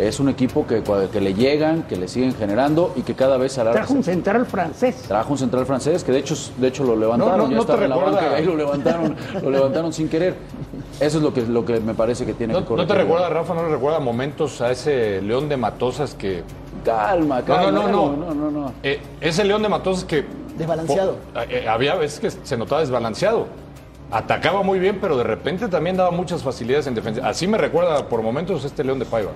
[0.00, 3.58] Es un equipo que, que le llegan, que le siguen generando y que cada vez
[3.58, 5.02] a la Trajo un central francés.
[5.06, 7.36] Trajo un central francés que de hecho, de hecho lo levantaron.
[7.36, 9.92] No, no, ya no te estaba en la banca y ahí lo levantaron, lo levantaron
[9.92, 10.36] sin querer.
[11.00, 12.88] Eso es lo que, lo que me parece que tiene ¿No, que no corregir.
[12.88, 16.42] te recuerda, Rafa, no le recuerda momentos a ese León de Matosas que...
[16.84, 17.70] Calma, No, calma.
[17.70, 18.16] no, no, no.
[18.16, 18.72] no, no, no.
[18.82, 20.24] Eh, ese León de Matosas que...
[20.58, 21.16] Desbalanceado.
[21.32, 23.46] po- eh, había veces que se notaba desbalanceado.
[24.10, 27.26] Atacaba muy bien, pero de repente también daba muchas facilidades en defensa.
[27.26, 29.30] Así me recuerda por momentos este León de Paiva.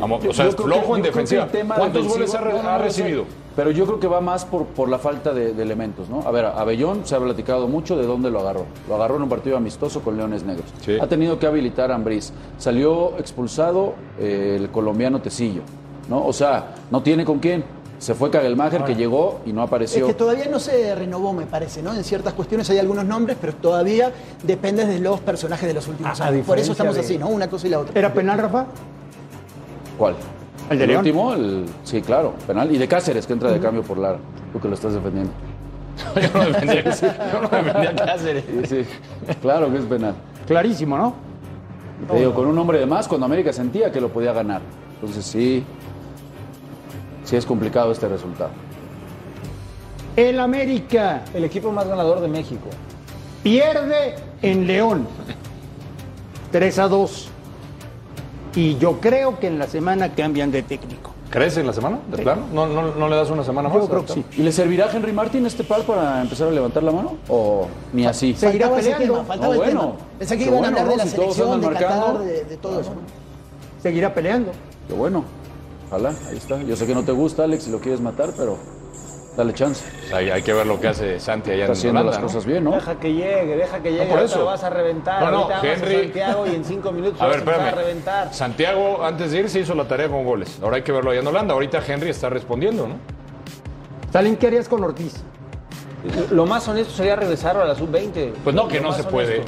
[0.00, 1.48] Amo- O sea, es flojo que- en defensiva.
[1.76, 3.24] ¿Cuántos goles ha, recibido?
[3.56, 6.22] Pero yo creo que va más por, por la falta de, de elementos, ¿no?
[6.26, 8.64] A ver, Abellón se ha platicado mucho de dónde lo agarró.
[8.88, 10.66] Lo agarró en un partido amistoso con Leones Negros.
[10.84, 10.96] Sí.
[11.00, 12.32] Ha tenido que habilitar a Ambriz.
[12.58, 15.60] Salió expulsado eh, el colombiano Tecillo,
[16.08, 16.24] ¿no?
[16.26, 17.64] O sea, no tiene con quién.
[17.98, 20.06] Se fue Kagelmacher, que llegó y no Es apareció.
[20.08, 21.94] que todavía no se renovó, me parece, ¿no?
[21.94, 24.10] En ciertas cuestiones hay algunos nombres, pero todavía
[24.42, 26.44] depende de los personajes de los últimos A- a años.
[26.44, 27.28] Por eso estamos de- así, ¿no?
[27.28, 27.96] Una cosa y la otra.
[27.96, 28.66] ¿Era penal, Rafa?
[29.98, 30.14] ¿Cuál?
[30.70, 30.98] ¿El de León?
[31.00, 31.34] último?
[31.34, 32.72] El, sí, claro, penal.
[32.74, 34.18] Y de Cáceres, que entra de cambio por Lara.
[34.52, 35.32] Tú que lo estás defendiendo.
[36.16, 36.84] yo no defendía,
[37.32, 38.44] yo no defendía a Cáceres.
[38.64, 39.34] Sí, sí.
[39.40, 40.14] Claro que es penal.
[40.46, 41.14] Clarísimo, ¿no?
[42.10, 44.60] Te digo, con un hombre de más, cuando América sentía que lo podía ganar.
[44.94, 45.64] Entonces sí,
[47.24, 48.50] sí es complicado este resultado.
[50.16, 52.68] El América El equipo más ganador de México.
[53.42, 55.06] pierde en León
[56.50, 57.31] 3 a 2.
[58.54, 61.12] Y yo creo que en la semana cambian de técnico.
[61.30, 61.98] ¿Crees en la semana?
[62.10, 62.42] ¿De plano?
[62.52, 63.78] ¿No, no, no le das una semana más?
[63.78, 64.24] Yo creo que sí.
[64.36, 67.16] ¿Y le servirá a Henry Martin este par para empezar a levantar la mano?
[67.28, 68.34] ¿O ni así?
[68.34, 68.98] Seguirá peleando.
[69.14, 69.80] tema, faltaba Ah, el bueno.
[69.80, 69.92] tema.
[70.18, 70.96] Pensé que a bueno, hablar de ¿no?
[70.96, 72.18] la Si selección, de Qatar, marcando.
[72.24, 72.92] de, de todo eso.
[73.82, 74.52] Seguirá peleando.
[74.86, 75.24] Qué bueno.
[75.88, 76.62] Ojalá, ahí está.
[76.62, 78.58] Yo sé que no te gusta, Alex, si lo quieres matar, pero
[79.36, 79.84] dale chance.
[80.14, 82.26] Hay, hay que ver lo que hace Santi allá Está en haciendo Holanda, las ¿no?
[82.28, 82.72] cosas bien, ¿no?
[82.72, 84.04] Deja que llegue, deja que llegue.
[84.06, 84.38] por ahorita eso.
[84.40, 85.22] lo vas a reventar.
[85.22, 87.70] No, no, ahorita vas a Henry- Santiago y en cinco minutos A vas ver, a
[87.70, 88.34] reventar.
[88.34, 90.58] Santiago, antes de ir, se hizo la tarea con goles.
[90.62, 91.54] Ahora hay que verlo allá en Holanda.
[91.54, 92.96] Ahorita Henry está respondiendo, ¿no?
[94.12, 95.22] Salen, ¿qué harías con Ortiz?
[96.30, 98.32] Lo más honesto sería regresarlo a la sub-20.
[98.44, 99.42] Pues no, que Lo no se puede.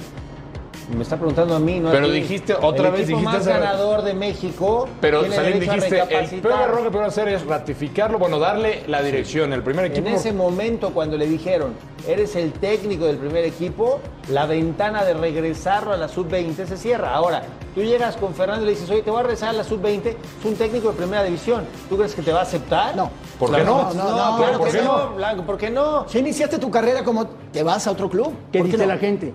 [0.95, 4.13] Me está preguntando a mí, no Pero dijiste, otra El vez dijiste más ganador de
[4.15, 4.89] México.
[5.01, 9.53] Pero Salim dijiste, el peor error que pueden hacer es ratificarlo, bueno, darle la dirección.
[9.53, 10.07] El primer equipo.
[10.07, 11.73] En ese momento, cuando le dijeron,
[12.07, 17.15] eres el técnico del primer equipo, la ventana de regresarlo a la sub-20 se cierra.
[17.15, 17.43] Ahora,
[17.75, 20.07] tú llegas con Fernando y le dices, oye, te voy a regresar a la sub-20,
[20.07, 21.65] es un técnico de primera división.
[21.89, 22.95] ¿Tú crees que te va a aceptar?
[22.95, 23.11] No.
[23.39, 23.93] ¿Por qué no?
[23.93, 25.15] No, no, no, claro ¿por que qué no, no?
[25.17, 26.07] Blanco, ¿por qué no?
[26.09, 28.87] Si iniciaste tu carrera como te vas a otro club, ¿Qué ¿por dice no?
[28.87, 29.33] la gente?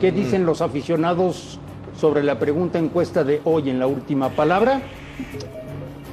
[0.00, 1.58] ¿Qué dicen los aficionados
[1.98, 4.82] sobre la pregunta encuesta de hoy en la última palabra?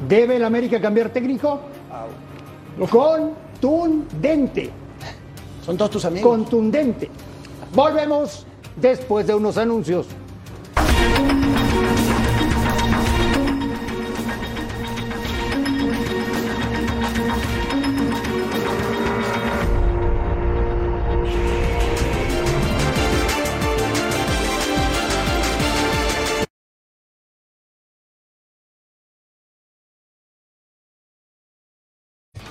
[0.07, 1.59] ¿Debe el América cambiar técnico?
[2.89, 4.69] Contundente.
[5.65, 6.29] Son todos tus amigos.
[6.29, 7.09] Contundente.
[7.73, 8.45] Volvemos
[8.77, 10.07] después de unos anuncios.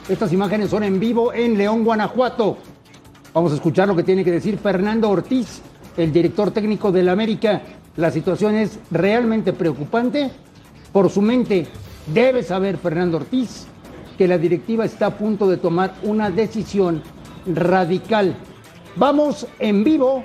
[0.08, 2.58] Estas imágenes son en vivo en León, Guanajuato.
[3.32, 5.62] Vamos a escuchar lo que tiene que decir Fernando Ortiz,
[5.96, 7.62] el director técnico del América.
[7.96, 10.30] La situación es realmente preocupante.
[10.92, 11.68] Por su mente,
[12.12, 13.66] debe saber Fernando Ortiz
[14.18, 17.00] que la directiva está a punto de tomar una decisión
[17.46, 18.34] radical.
[18.96, 20.24] Vamos en vivo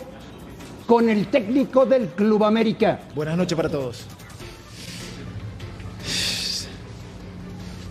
[0.87, 2.99] con el técnico del Club América.
[3.13, 4.16] Buenas noches para todos.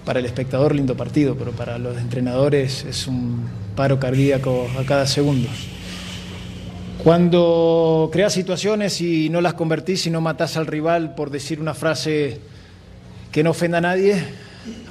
[0.07, 5.07] Para el espectador lindo partido, pero para los entrenadores es un paro cardíaco a cada
[5.07, 5.49] segundo.
[7.03, 11.75] Cuando creas situaciones y no las convertís y no matás al rival por decir una
[11.75, 12.41] frase
[13.33, 14.17] que no ofenda a nadie,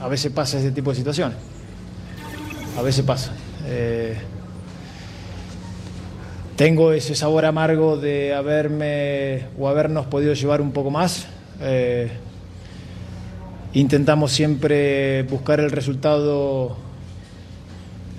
[0.02, 1.38] a veces pasa ese tipo de situaciones.
[2.78, 3.32] A veces pasa.
[3.66, 4.18] Eh,
[6.58, 11.26] tengo ese sabor amargo de haberme o habernos podido llevar un poco más.
[11.62, 12.12] Eh,
[13.76, 16.78] intentamos siempre buscar el resultado,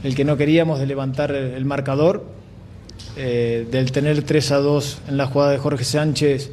[0.05, 2.25] el que no queríamos, de levantar el, marcador,
[3.17, 6.51] eh, del tener 3 a 2 en la jugada de Jorge Sánchez.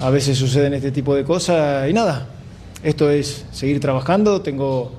[0.00, 2.26] A veces suceden este tipo de cosas y nada,
[2.82, 4.90] esto es seguir trabajando, tengo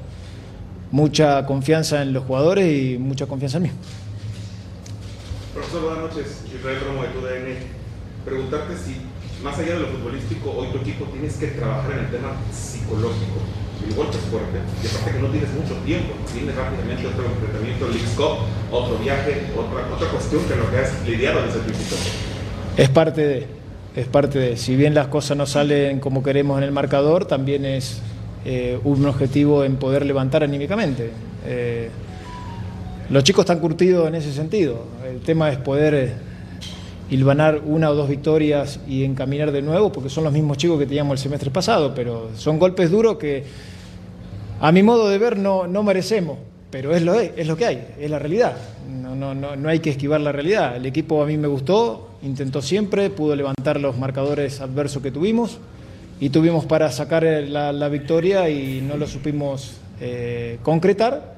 [0.92, 3.72] mucha confianza en los jugadores y mucha confianza en mí.
[5.54, 6.44] Profesor, buenas noches.
[6.46, 6.52] De
[8.78, 8.96] si
[9.44, 13.40] más allá de lo futbolístico, hoy tu equipo tienes que trabajar en el tema psicológico.
[13.88, 17.88] El golpe es fuerte y aparte que no tienes mucho tiempo, tienes rápidamente otro enfrentamiento,
[17.88, 21.98] League Cup, otro viaje, otra, otra cuestión que lo que has lidiado desde el principio.
[22.78, 23.48] Es parte de,
[23.96, 27.66] es parte de, si bien las cosas no salen como queremos en el marcador, también
[27.66, 28.02] es
[28.44, 31.12] eh, un objetivo en poder levantar anímicamente.
[31.46, 31.90] Eh,
[33.10, 34.86] los chicos están curtidos en ese sentido.
[35.08, 36.16] El tema es poder
[37.10, 40.86] hilvanar una o dos victorias y encaminar de nuevo, porque son los mismos chicos que
[40.86, 43.44] teníamos el semestre pasado, pero son golpes duros que
[44.60, 46.38] a mi modo de ver no, no merecemos,
[46.72, 48.56] pero es lo, es lo que hay, es la realidad.
[48.90, 50.76] No, no, no, no hay que esquivar la realidad.
[50.78, 55.60] El equipo a mí me gustó, intentó siempre, pudo levantar los marcadores adversos que tuvimos
[56.20, 61.36] y tuvimos para sacar la, la victoria y no lo supimos eh, concretar.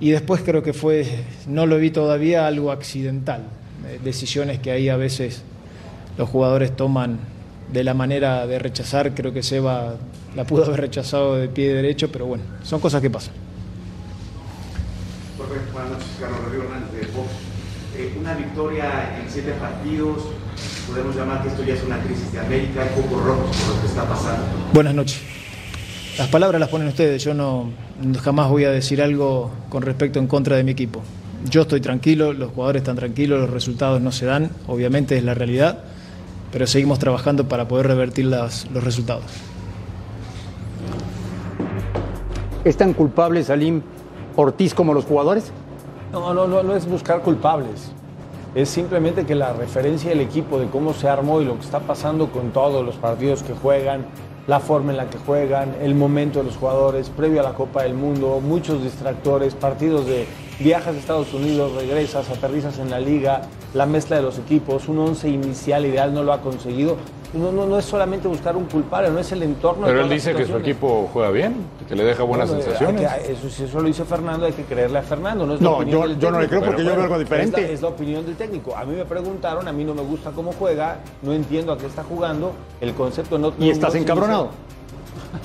[0.00, 1.06] Y después creo que fue,
[1.46, 3.44] no lo vi todavía, algo accidental.
[3.86, 5.42] Eh, decisiones que ahí a veces
[6.18, 7.18] los jugadores toman
[7.72, 9.14] de la manera de rechazar.
[9.14, 9.94] Creo que Seba
[10.34, 13.34] la pudo haber rechazado de pie derecho, pero bueno, son cosas que pasan.
[15.72, 17.28] Buenas noches, Carlos Rodrigo Hernández de Fox.
[17.96, 20.18] Eh, una victoria en siete partidos,
[20.88, 23.80] podemos llamar que esto ya es una crisis de América, un poco rojos por lo
[23.80, 24.44] que está pasando.
[24.72, 25.20] Buenas noches.
[26.18, 27.70] Las palabras las ponen ustedes, yo no
[28.22, 31.02] jamás voy a decir algo con respecto en contra de mi equipo.
[31.48, 35.34] Yo estoy tranquilo, los jugadores están tranquilos, los resultados no se dan, obviamente es la
[35.34, 35.84] realidad,
[36.50, 39.24] pero seguimos trabajando para poder revertir las, los resultados.
[42.64, 43.80] ¿Es tan culpable Salim
[44.34, 45.52] Ortiz como los jugadores?
[46.10, 47.92] No, no, no, no es buscar culpables.
[48.56, 51.78] Es simplemente que la referencia del equipo de cómo se armó y lo que está
[51.78, 54.04] pasando con todos los partidos que juegan,
[54.48, 57.82] la forma en la que juegan, el momento de los jugadores, previo a la Copa
[57.84, 60.26] del Mundo, muchos distractores, partidos de
[60.58, 63.42] viajas a Estados Unidos, regresas, aterrizas en la liga,
[63.74, 66.96] la mezcla de los equipos, un once inicial ideal no lo ha conseguido.
[67.34, 69.86] No, no, no es solamente buscar un culpable, no es el entorno.
[69.86, 73.12] Pero él dice que su equipo juega bien, que le deja buenas Bueno, sensaciones.
[73.12, 75.44] que- eso, si eso lo dice Fernando, hay que creerle a Fernando.
[75.44, 76.60] No, es No, la opinión yo- del yo no le técnico.
[76.62, 77.60] creo porque yo veo algo diferente.
[77.60, 78.74] Es la, es la opinión del técnico.
[78.74, 81.86] A mí me preguntaron, a mí no me gusta cómo juega, no entiendo a qué
[81.86, 83.52] está jugando, el concepto no.
[83.58, 84.50] Y estás encabronado.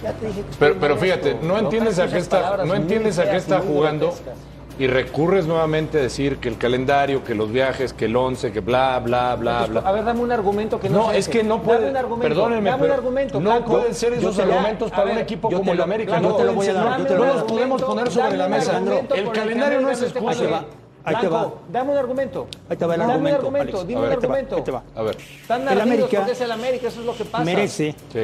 [0.01, 3.29] Ya te dije que Pero, pero fíjate, no entiendes a qué está, no entiendes a
[3.29, 4.35] qué está jugando grotescas.
[4.79, 8.61] Y recurres nuevamente a decir que el calendario, que los viajes, que el once, que
[8.61, 9.89] bla, bla, bla, Entonces, bla.
[9.89, 11.79] A ver, dame un argumento que no No, sea es que no puede.
[11.79, 13.39] Dame un argumento, Perdónenme, dame un argumento.
[13.39, 13.71] no Blanco.
[13.73, 16.11] pueden ser esos argumentos para ver, un equipo como te el lo- América.
[16.13, 17.19] Blanco, No te lo voy a dame dar, un lo dar.
[17.21, 18.77] argumento, podemos poner sobre dame la un mesa.
[18.77, 20.29] argumento El calendario no es excusa.
[20.31, 20.65] Ahí te va.
[21.03, 21.39] Ahí te va.
[21.41, 22.47] Blanco, dame un argumento.
[22.69, 23.87] Ahí te va el Dame argumento, un argumento, Alex.
[23.87, 24.55] dime un ver, va, argumento.
[24.55, 24.83] ahí te va.
[24.95, 27.43] A ver, Están El América porque es el América, eso es lo que pasa.
[27.43, 28.19] Merece sí.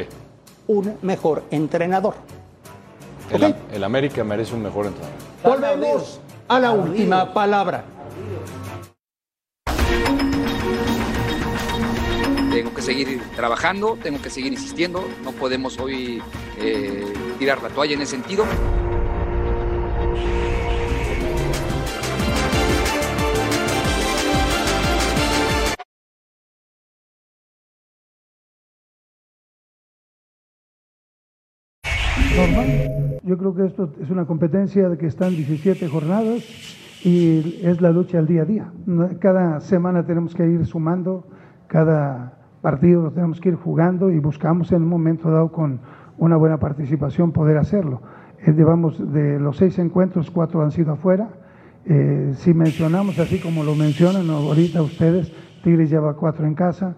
[0.67, 2.15] un mejor entrenador.
[3.73, 5.17] El América merece un mejor entrenador.
[5.43, 7.83] Volvemos a la última palabra.
[12.51, 16.21] Tengo que seguir trabajando, tengo que seguir insistiendo, no podemos hoy
[16.57, 17.05] eh,
[17.37, 18.45] tirar la toalla en ese sentido.
[33.37, 36.43] Creo que esto es una competencia de que están 17 jornadas
[37.03, 38.71] y es la lucha al día a día.
[39.19, 41.27] Cada semana tenemos que ir sumando,
[41.67, 45.79] cada partido lo tenemos que ir jugando y buscamos en un momento dado con
[46.17, 48.01] una buena participación poder hacerlo.
[48.39, 51.29] Eh, llevamos de los seis encuentros, cuatro han sido afuera.
[51.85, 55.31] Eh, si mencionamos así como lo mencionan ahorita ustedes,
[55.63, 56.95] Tigres lleva cuatro en casa,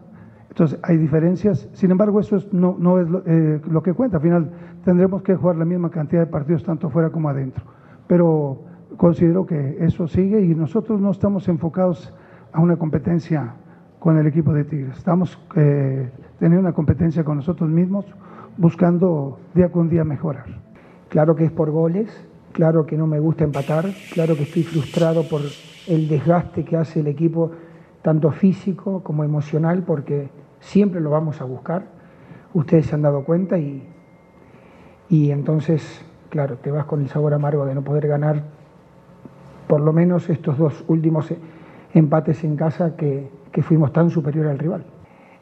[0.49, 4.17] entonces hay diferencias, sin embargo eso es- no, no es lo, eh, lo que cuenta,
[4.17, 4.51] al final
[4.83, 7.63] tendremos que jugar la misma cantidad de partidos tanto fuera como adentro,
[8.07, 8.61] pero
[8.97, 12.13] considero que eso sigue y nosotros no estamos enfocados
[12.51, 13.53] a una competencia
[13.99, 16.09] con el equipo de Tigres, estamos eh,
[16.39, 18.05] teniendo una competencia con nosotros mismos,
[18.57, 20.45] buscando día con día mejorar.
[21.09, 22.09] Claro que es por goles,
[22.53, 25.41] claro que no me gusta empatar, claro que estoy frustrado por
[25.87, 27.51] el desgaste que hace el equipo,
[28.01, 31.83] tanto físico como emocional, porque siempre lo vamos a buscar.
[32.53, 33.87] Ustedes se han dado cuenta y,
[35.09, 38.43] y entonces, claro, te vas con el sabor amargo de no poder ganar
[39.67, 41.31] por lo menos estos dos últimos
[41.93, 44.83] empates en casa que, que fuimos tan superior al rival.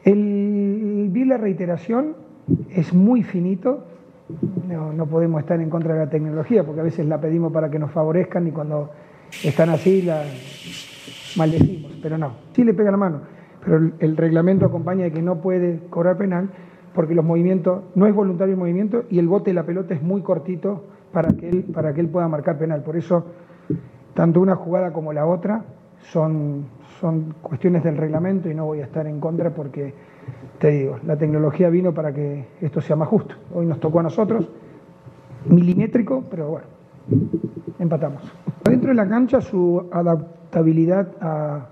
[0.04, 2.14] El, vi la reiteración,
[2.70, 3.84] es muy finito,
[4.68, 7.70] no, no podemos estar en contra de la tecnología porque a veces la pedimos para
[7.70, 8.90] que nos favorezcan y cuando
[9.42, 10.24] están así la
[11.36, 13.20] maldecimos, pero no, sí le pega la mano,
[13.64, 16.50] pero el, reglamento acompaña de que no puede cobrar penal
[16.94, 20.02] porque los movimientos, no es voluntario el movimiento y el bote de la pelota es
[20.02, 23.24] muy cortito para que él, para que él pueda marcar penal, por eso
[24.14, 25.64] tanto una jugada como la otra
[26.00, 26.66] son,
[27.00, 29.94] son cuestiones del reglamento y no voy a estar en contra porque,
[30.58, 33.34] te digo, la tecnología vino para que esto sea más justo.
[33.54, 34.48] Hoy nos tocó a nosotros,
[35.46, 36.66] milimétrico, pero bueno,
[37.78, 38.22] empatamos.
[38.64, 41.66] Dentro de la cancha su adaptabilidad a,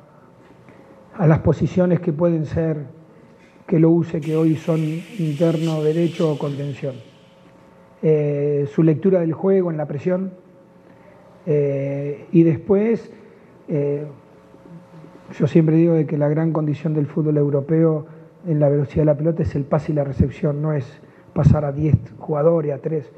[1.19, 2.87] a las posiciones que pueden ser
[3.67, 4.81] que lo use, que hoy son
[5.19, 6.95] interno, derecho o contención.
[8.03, 10.33] Eh, su lectura del juego en la presión
[11.47, 13.11] eh, y después
[13.69, 14.07] eh,
[15.39, 18.07] yo siempre digo de que la gran condición del fútbol europeo
[18.47, 21.01] en la velocidad de la pelota es el pase y la recepción, no es
[21.33, 23.11] pasar a 10 jugadores, a 3.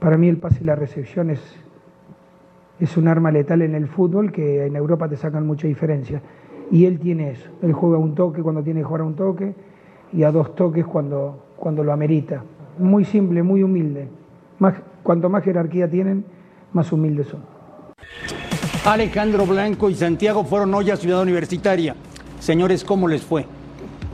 [0.00, 1.40] Para mí el pase y la recepción es,
[2.80, 6.20] es un arma letal en el fútbol que en Europa te sacan mucha diferencia.
[6.70, 7.48] Y él tiene eso.
[7.62, 9.54] Él juega un toque cuando tiene que jugar a un toque
[10.12, 12.42] y a dos toques cuando, cuando lo amerita.
[12.78, 14.08] Muy simple, muy humilde.
[14.58, 16.24] Más, cuanto más jerarquía tienen,
[16.72, 17.40] más humildes son.
[18.84, 21.96] Alejandro Blanco y Santiago fueron hoy a Ciudad Universitaria.
[22.38, 23.46] Señores, ¿cómo les fue?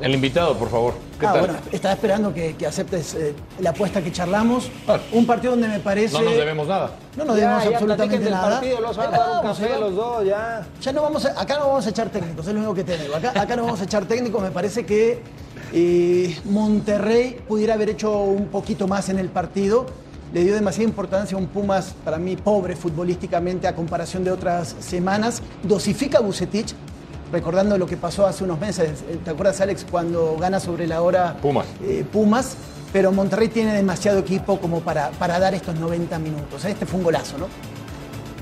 [0.03, 0.95] El invitado, por favor.
[1.19, 1.41] ¿Qué Ah, tal?
[1.47, 4.69] bueno, estaba esperando que, que aceptes eh, la apuesta que charlamos.
[5.13, 6.15] Un partido donde me parece.
[6.19, 6.91] No nos debemos nada.
[7.17, 8.51] No nos debemos ya absolutamente nada.
[8.51, 10.67] partido, los van a Ahí dar un vamos, café ahí los dos, ya.
[10.81, 12.99] Ya no vamos a- acá no vamos a echar técnicos, es lo único que te
[12.99, 13.15] digo.
[13.15, 15.23] Acá, acá no vamos a echar técnicos, me parece que
[15.73, 19.87] eh, Monterrey pudiera haber hecho un poquito más en el partido.
[20.35, 24.75] Le dio demasiada importancia a un Pumas, para mí, pobre futbolísticamente a comparación de otras
[24.81, 25.43] semanas.
[25.63, 26.75] Dosifica a Bucetich,
[27.33, 29.03] recordando lo que pasó hace unos meses.
[29.25, 31.67] ¿Te acuerdas, Alex, cuando gana sobre la hora Pumas.
[31.83, 32.57] eh, Pumas?
[32.93, 36.65] Pero Monterrey tiene demasiado equipo como para, para dar estos 90 minutos.
[36.67, 37.47] Este fue un golazo, ¿no?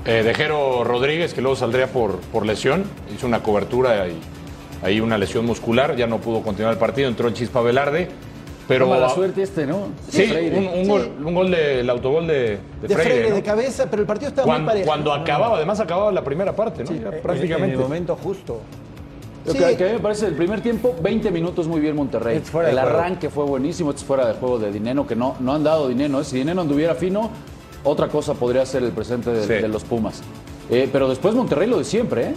[0.05, 2.83] Eh, Dejero Rodríguez, que luego saldría por, por lesión,
[3.15, 4.19] hizo una cobertura y
[4.83, 8.09] ahí una lesión muscular, ya no pudo continuar el partido, entró en Chispa Velarde.
[8.73, 9.87] Pero mala suerte este, ¿no?
[10.09, 10.89] Sí, un, un Sí.
[10.89, 12.57] gol, un gol del autogol de, de
[12.87, 13.03] De Freire.
[13.11, 13.35] Freire, ¿no?
[13.35, 14.87] de cabeza, pero el partido estaba Cuando, muy parejo.
[14.87, 16.91] cuando acababa, además acababa la primera parte, ¿no?
[16.91, 17.75] Ya prácticamente.
[17.75, 18.61] En el momento justo.
[19.45, 19.57] Lo Sí.
[19.57, 22.39] que, que a mí me parece el primer tiempo, 20 minutos muy bien Monterrey.
[22.53, 25.53] De el arranque fue buenísimo, esto es fuera de juego de Dineno, que no, no
[25.53, 26.21] han dado Dineno.
[26.21, 26.23] ¿eh?
[26.23, 27.29] Si Dineno anduviera fino,
[27.83, 29.53] otra cosa podría ser el presente de, Sí.
[29.61, 30.21] de los Pumas.
[30.69, 32.33] Eh, pero después Monterrey lo de siempre, ¿eh?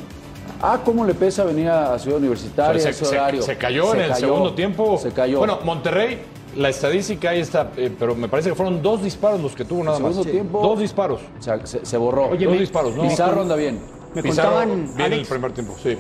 [0.67, 3.43] Ah, cómo le pesa venir a Ciudad Universitaria, se, ese se- horario.
[3.43, 4.97] se cayó Se en el cayó, segundo tiempo.
[4.99, 5.39] Se cayó.
[5.39, 6.23] Bueno, Monterrey,
[6.57, 9.85] la estadística ahí está, eh, pero me parece que fueron dos disparos los que tuvo
[9.85, 10.13] nada más.
[10.13, 11.21] segundo tiempo- Dos disparos.
[11.39, 12.29] O sea, se, se borró.
[12.31, 13.03] Oye, dos me- disparos, ¿no?
[13.03, 13.79] Pizarro anda bien.
[14.15, 15.99] Me Pizarro, contaban, bien el primer tiempo, sí.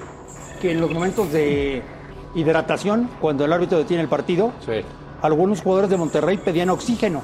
[0.62, 1.82] que en los momentos de
[2.34, 4.80] hidratación, cuando el árbitro detiene el partido, Sí.
[5.20, 7.22] algunos jugadores de Monterrey pedían oxígeno.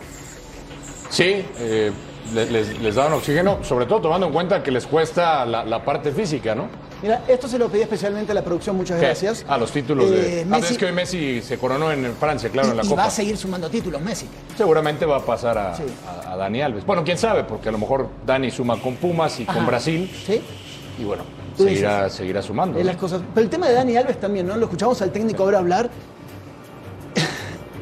[1.09, 1.91] Sí, eh,
[2.35, 5.83] le- les, les daban oxígeno, sobre todo tomando en cuenta que les cuesta la, la
[5.85, 6.69] parte física, ¿no?
[7.03, 9.07] Mira, esto se lo pedí especialmente a la producción, muchas ¿Qué?
[9.07, 9.45] gracias.
[9.49, 10.41] A los títulos de.
[10.41, 12.87] Eh, Ah, Messi- es que hoy Messi se coronó en Francia, claro, en la y,
[12.87, 13.03] y Copa.
[13.03, 14.27] va a seguir sumando títulos, Messi.
[14.57, 15.83] Seguramente va a pasar a, Sí.
[16.27, 16.85] a- a Dani Alves.
[16.85, 19.65] Bueno, quién sabe, porque a lo mejor Dani suma con Pumas y con.
[19.67, 20.11] Brasil.
[20.27, 20.43] ¿Sí?
[20.99, 21.23] Y bueno,
[21.57, 22.79] seguirá, seguirá sumando.
[22.79, 22.85] ¿no?
[22.85, 23.23] las cosas.
[23.35, 24.57] Pero el tema de Dani Alves también, ¿no?
[24.57, 25.89] Lo escuchamos al técnico ahora hablar.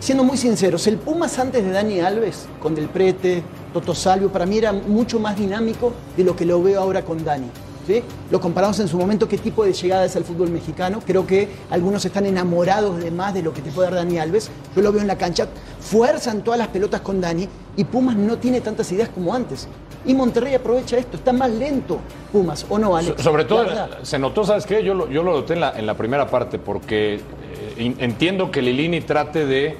[0.01, 3.43] Siendo muy sinceros, el Pumas antes de Dani Alves, con Del Prete,
[3.75, 7.25] Toto Salvio, para mí era mucho más dinámico de lo que lo veo ahora con
[7.25, 7.51] Dani.
[7.89, 8.03] ¿Sí?
[8.31, 11.01] Lo comparamos en su momento, qué tipo de llegada es al fútbol mexicano.
[11.05, 14.51] Creo que algunos están enamorados de más de lo que te puede dar Dani Alves.
[14.77, 15.49] Yo lo veo en la cancha,
[15.81, 19.67] fuerzan todas las pelotas con Dani y Pumas no tiene tantas ideas como antes.
[20.05, 21.99] Y Monterrey aprovecha esto, está más lento
[22.33, 23.17] Pumas, ¿o no, Alex?
[23.17, 23.67] So- sobre todo
[24.03, 24.85] se notó, ¿sabes qué?
[24.85, 28.63] Yo lo, yo lo noté en la, en la primera parte, porque eh, entiendo que
[28.63, 29.77] Lilini trate de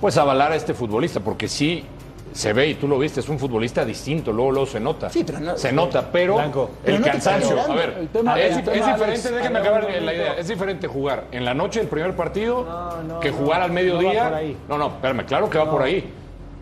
[0.00, 1.84] pues avalar a este futbolista, porque sí
[2.32, 5.10] se ve y tú lo viste, es un futbolista distinto, luego, luego se nota.
[5.10, 6.70] Sí, pero no- se nota, pero Blanco.
[6.84, 7.60] Pero el no cansancio.
[7.60, 10.86] A ver, El tema- es, el es diferente, Alex, déjenme acabar la idea, es diferente
[10.86, 14.22] jugar en la noche, el primer partido, No, no, que no, jugar al no mediodía.
[14.24, 14.56] va por ahí.
[14.68, 16.12] No, no, espérame, claro que va por ahí.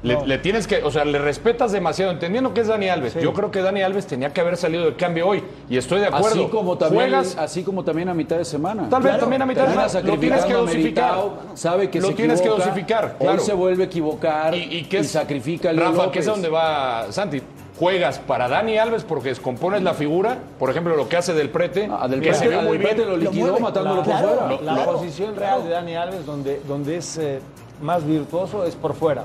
[0.03, 0.27] Le, No.
[0.27, 3.15] le tienes que, o sea, le respetas demasiado, entendiendo que es Dani Alves.
[3.15, 6.07] Yo creo que Dani Alves tenía que haber salido de cambio hoy, y estoy de
[6.07, 6.29] acuerdo.
[6.29, 8.89] Así como, también, Juegas, así como también a mitad de semana.
[8.89, 10.01] Tal vez también a mitad de semana.
[10.09, 11.11] Lo tienes que dosificar.
[11.17, 13.41] Meritao, sabe que Lo se tienes que equivoca, dosificar, Hoy claro.
[13.43, 16.49] se vuelve a equivocar y, y que es, sacrifica Leo Rafa, que es a donde
[16.49, 17.43] va Santi.
[17.77, 21.89] Juegas para Dani Alves porque descompones la figura, por ejemplo, lo que hace del prete,
[21.91, 23.09] Ah, Del que se Prete- vio a muy Del Prete bien.
[23.11, 23.61] lo liquidó mueve.
[23.61, 24.49] matándolo Claro, por fuera.
[24.53, 27.39] Lo- La Claro, posición real de Dani Alves, donde, donde es eh,
[27.81, 29.25] más virtuoso, es por fuera.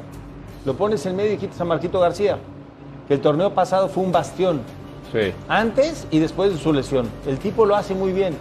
[0.65, 2.37] Lo pones en medio y quitas a Marquito García,
[3.07, 4.61] que el torneo pasado fue un bastión.
[5.11, 5.33] Sí.
[5.47, 7.07] Antes y después de su lesión.
[7.27, 8.35] El tipo lo hace muy bien.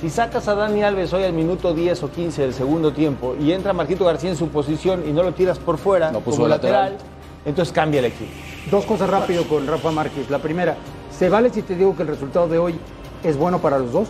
[0.00, 3.52] Si sacas a Dani Alves hoy al minuto 10 o 15 del segundo tiempo y
[3.52, 6.92] entra Marquito García en su posición y no lo tiras por fuera puso como lateral.
[6.92, 7.06] lateral,
[7.44, 8.30] entonces cambia el equipo.
[8.70, 10.28] Dos cosas rápido con Rafa Márquez.
[10.28, 10.76] La primera,
[11.16, 12.74] ¿se vale si te digo que el resultado de hoy
[13.22, 14.08] es bueno para los dos?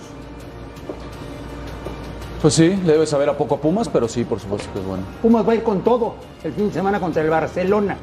[2.43, 4.85] Pues sí, le debe saber a poco a Pumas, pero sí, por supuesto que es
[4.85, 5.05] bueno.
[5.23, 7.97] Pumas va a ir con todo el fin de semana contra el Barcelona.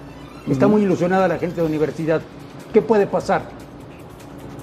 [0.50, 2.22] Está muy ilusionada la gente de universidad.
[2.72, 3.42] ¿Qué puede pasar?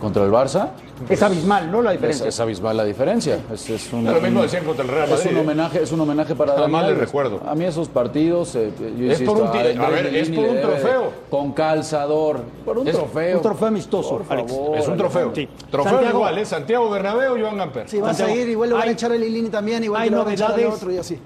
[0.01, 0.71] Contra el Barça,
[1.09, 1.83] Es abismal, ¿no?
[1.83, 2.29] La Es, diferencia.
[2.29, 3.39] es abismal la diferencia.
[3.53, 5.41] Es, es un, Lo mismo decían contra el Real es un ¿eh?
[5.41, 6.99] homenaje, es un homenaje para Nada más Alves.
[6.99, 7.41] recuerdo.
[7.47, 9.67] A mí esos partidos, eh, yo Es insisto, por un a ver,
[10.15, 11.13] es por un le de- trofeo.
[11.31, 13.37] con calzador, por un Es trofeo.
[13.37, 14.51] Un trofeo amistoso, Por Alex.
[14.53, 15.33] favor, Es un trofeo.
[15.35, 15.49] Sí.
[15.71, 16.19] Trofeo Santiago.
[16.19, 16.45] igual, ¿eh?
[16.47, 17.89] Santiago Bernabéu, Joan Gamper.
[17.89, 20.09] Si vas a Santiago, ir, igual lo van a echar a Lilini también, igual hay
[20.09, 21.19] que lo van a echar al otro y así.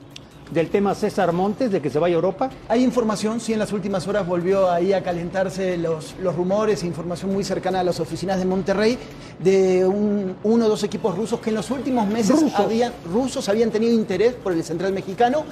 [0.52, 2.50] Del tema César Montes, de que se vaya a Europa.
[2.68, 7.32] Hay información, sí, en las últimas horas volvió ahí a calentarse los, los rumores, información
[7.32, 8.98] muy cercana a las oficinas de Monterrey,
[9.38, 12.58] de un- uno o dos equipos rusos que en los últimos meses Rusos.
[12.58, 15.44] habían, rusos habían tenido interés por el central mexicano.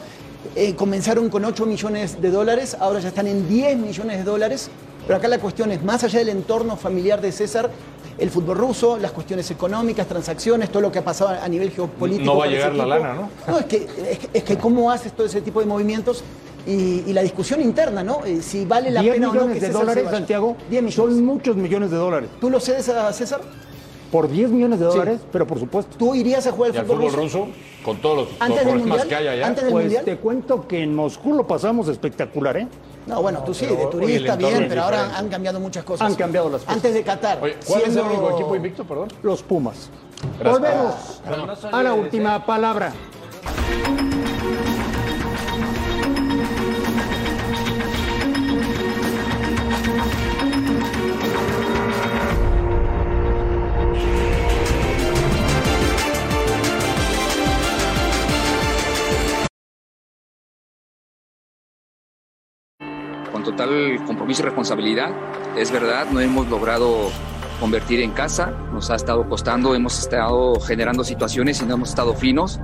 [0.56, 4.68] Eh, comenzaron con 8 millones de dólares, ahora ya están en 10 millones de dólares.
[5.06, 7.70] Pero acá la cuestión es, más allá del entorno familiar de César,
[8.18, 12.24] el fútbol ruso, las cuestiones económicas, transacciones, todo lo que ha pasado a nivel geopolítico.
[12.26, 13.30] No va a llegar la lana, ¿no?
[13.46, 13.76] No, es que,
[14.10, 16.24] es, que- es que cómo haces todo ese tipo de movimientos
[16.66, 18.24] y, y la discusión interna, ¿no?
[18.26, 20.16] Eh, si vale la 10 pena o no que de César se dólares, vaya.
[20.18, 20.56] Santiago.
[20.68, 20.94] 10 millones.
[20.94, 22.28] Son muchos millones de dólares.
[22.40, 23.40] ¿Tú lo cedes a César?
[24.10, 25.96] Por 10 millones de dólares, pero por supuesto.
[25.98, 27.38] ¿Tú irías a jugar al fútbol, fútbol ruso?
[27.44, 27.48] ruso,
[27.84, 29.08] con todos los, ¿Antes problemas Mundial?
[29.08, 29.46] que hay allá.
[29.46, 30.04] ¿Antes del Pues Mundial?
[30.04, 32.66] te cuento que en Moscú lo pasamos espectacular, ¿eh?
[33.08, 36.06] No, bueno, tú sí, de turista, bien, pero ahora han cambiado muchas cosas.
[36.06, 36.74] Han cambiado las cosas.
[36.76, 37.38] Antes de Qatar.
[37.42, 39.08] Oye, ¿cuál es el siendo- único equipo invicto, perdón?
[39.22, 39.88] Los Pumas.
[40.38, 41.22] Gracias.
[41.26, 42.92] Volvemos a la última palabra.
[63.58, 65.10] Total compromiso y responsabilidad.
[65.56, 67.10] Es verdad, no hemos logrado
[67.58, 72.14] convertir en casa, nos ha estado costando, hemos estado generando situaciones y no hemos estado
[72.14, 72.60] finos.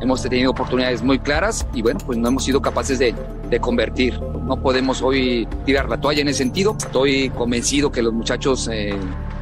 [0.00, 3.14] Hemos tenido oportunidades muy claras y bueno, pues no hemos sido capaces de,
[3.50, 4.20] de convertir.
[4.20, 6.76] No podemos hoy tirar la toalla en ese sentido.
[6.78, 8.94] Estoy convencido que los muchachos eh,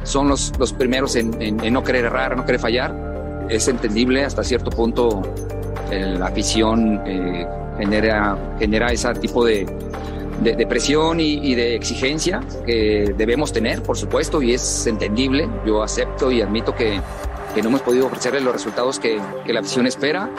[0.03, 3.45] son los, los primeros en, no querer errar, no querer fallar.
[3.49, 5.21] Es entendible hasta cierto punto
[5.91, 7.45] eh, la afición eh,
[7.77, 9.67] genera, genera ese tipo de,
[10.41, 15.47] de, de presión y, de exigencia que debemos tener, por supuesto, y es entendible.
[15.65, 16.99] Yo acepto y admito que,
[17.53, 20.29] que no hemos podido ofrecerle los resultados que, la afición espera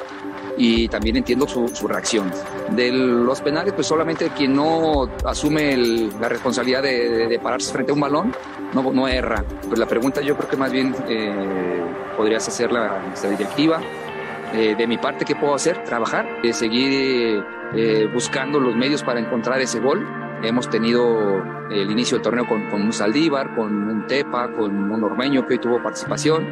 [0.58, 2.30] y también entiendo su, reacción.
[2.70, 8.00] De los penales, pues solamente quien no asume la responsabilidad de, pararse frente a un
[8.00, 8.34] balón
[8.74, 9.44] no, no erra.
[9.66, 11.80] Pues la pregunta yo creo que más bien eh,
[12.16, 13.80] podrías hacerla a esta directiva.
[14.54, 15.84] Eh, de mi parte, ¿qué puedo hacer?
[15.84, 17.44] Trabajar, eh, seguir
[17.74, 20.06] eh, buscando los medios para encontrar ese gol.
[20.42, 25.04] Hemos tenido el inicio del torneo con, con un Saldívar, con un Tepa, con un
[25.04, 26.46] Ormeño que hoy tuvo participación,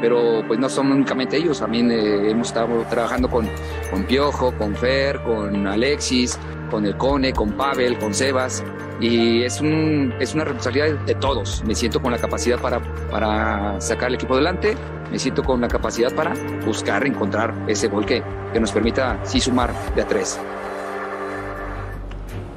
[0.00, 3.48] pero pues no son únicamente ellos, también eh, hemos estado trabajando con,
[3.90, 6.38] con Piojo, con Fer, con Alexis,
[6.70, 8.64] con el Cone, con Pavel, con Sebas,
[9.00, 11.62] y es, un, es una responsabilidad de todos.
[11.66, 12.80] Me siento con la capacidad para,
[13.10, 14.76] para sacar el equipo adelante,
[15.10, 16.34] me siento con la capacidad para
[16.64, 18.22] buscar, encontrar ese gol que,
[18.52, 20.38] que nos permita sí sumar de a tres.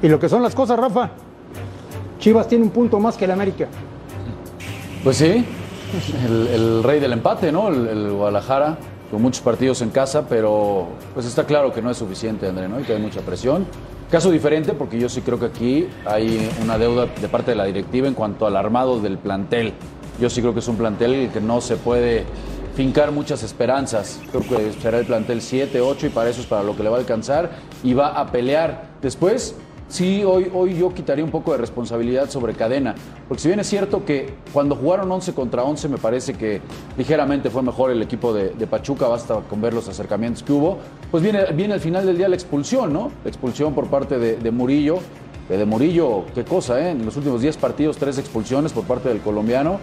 [0.02, 1.10] Y lo que son las cosas, Rafa.
[2.18, 3.66] Chivas tiene un punto más que el América.
[5.02, 5.44] Pues sí,
[6.26, 7.68] el, rey del empate, ¿no?
[7.68, 8.78] El, el Guadalajara,
[9.10, 12.80] con muchos partidos en casa, pero pues está claro que no es suficiente, André, ¿no?
[12.80, 13.66] Y que hay mucha presión.
[14.10, 17.64] Caso diferente, porque yo sí creo que aquí hay una deuda de parte de la
[17.64, 19.72] directiva en cuanto al armado del plantel.
[20.20, 22.24] Yo sí creo que es un plantel que no se puede
[22.76, 24.20] fincar muchas esperanzas.
[24.30, 26.90] Creo que será el plantel 7, 8 y para eso es para lo que le
[26.90, 27.50] va a alcanzar
[27.82, 28.88] y va a pelear.
[29.00, 29.56] Después,
[29.88, 32.94] sí, hoy, hoy yo quitaría un poco de responsabilidad sobre cadena,
[33.28, 36.60] porque si bien es cierto que cuando jugaron 11 contra 11 me parece que
[36.96, 40.78] ligeramente fue mejor el equipo de, Pachuca, basta con ver los acercamientos que hubo,
[41.10, 43.10] pues viene, viene al final del día la expulsión, ¿no?
[43.22, 44.98] La expulsión por parte de, Murillo.
[45.48, 46.92] Que de Murillo, qué cosa, ¿eh?
[46.92, 49.78] En los últimos 10 partidos, tres expulsiones por parte del colombiano.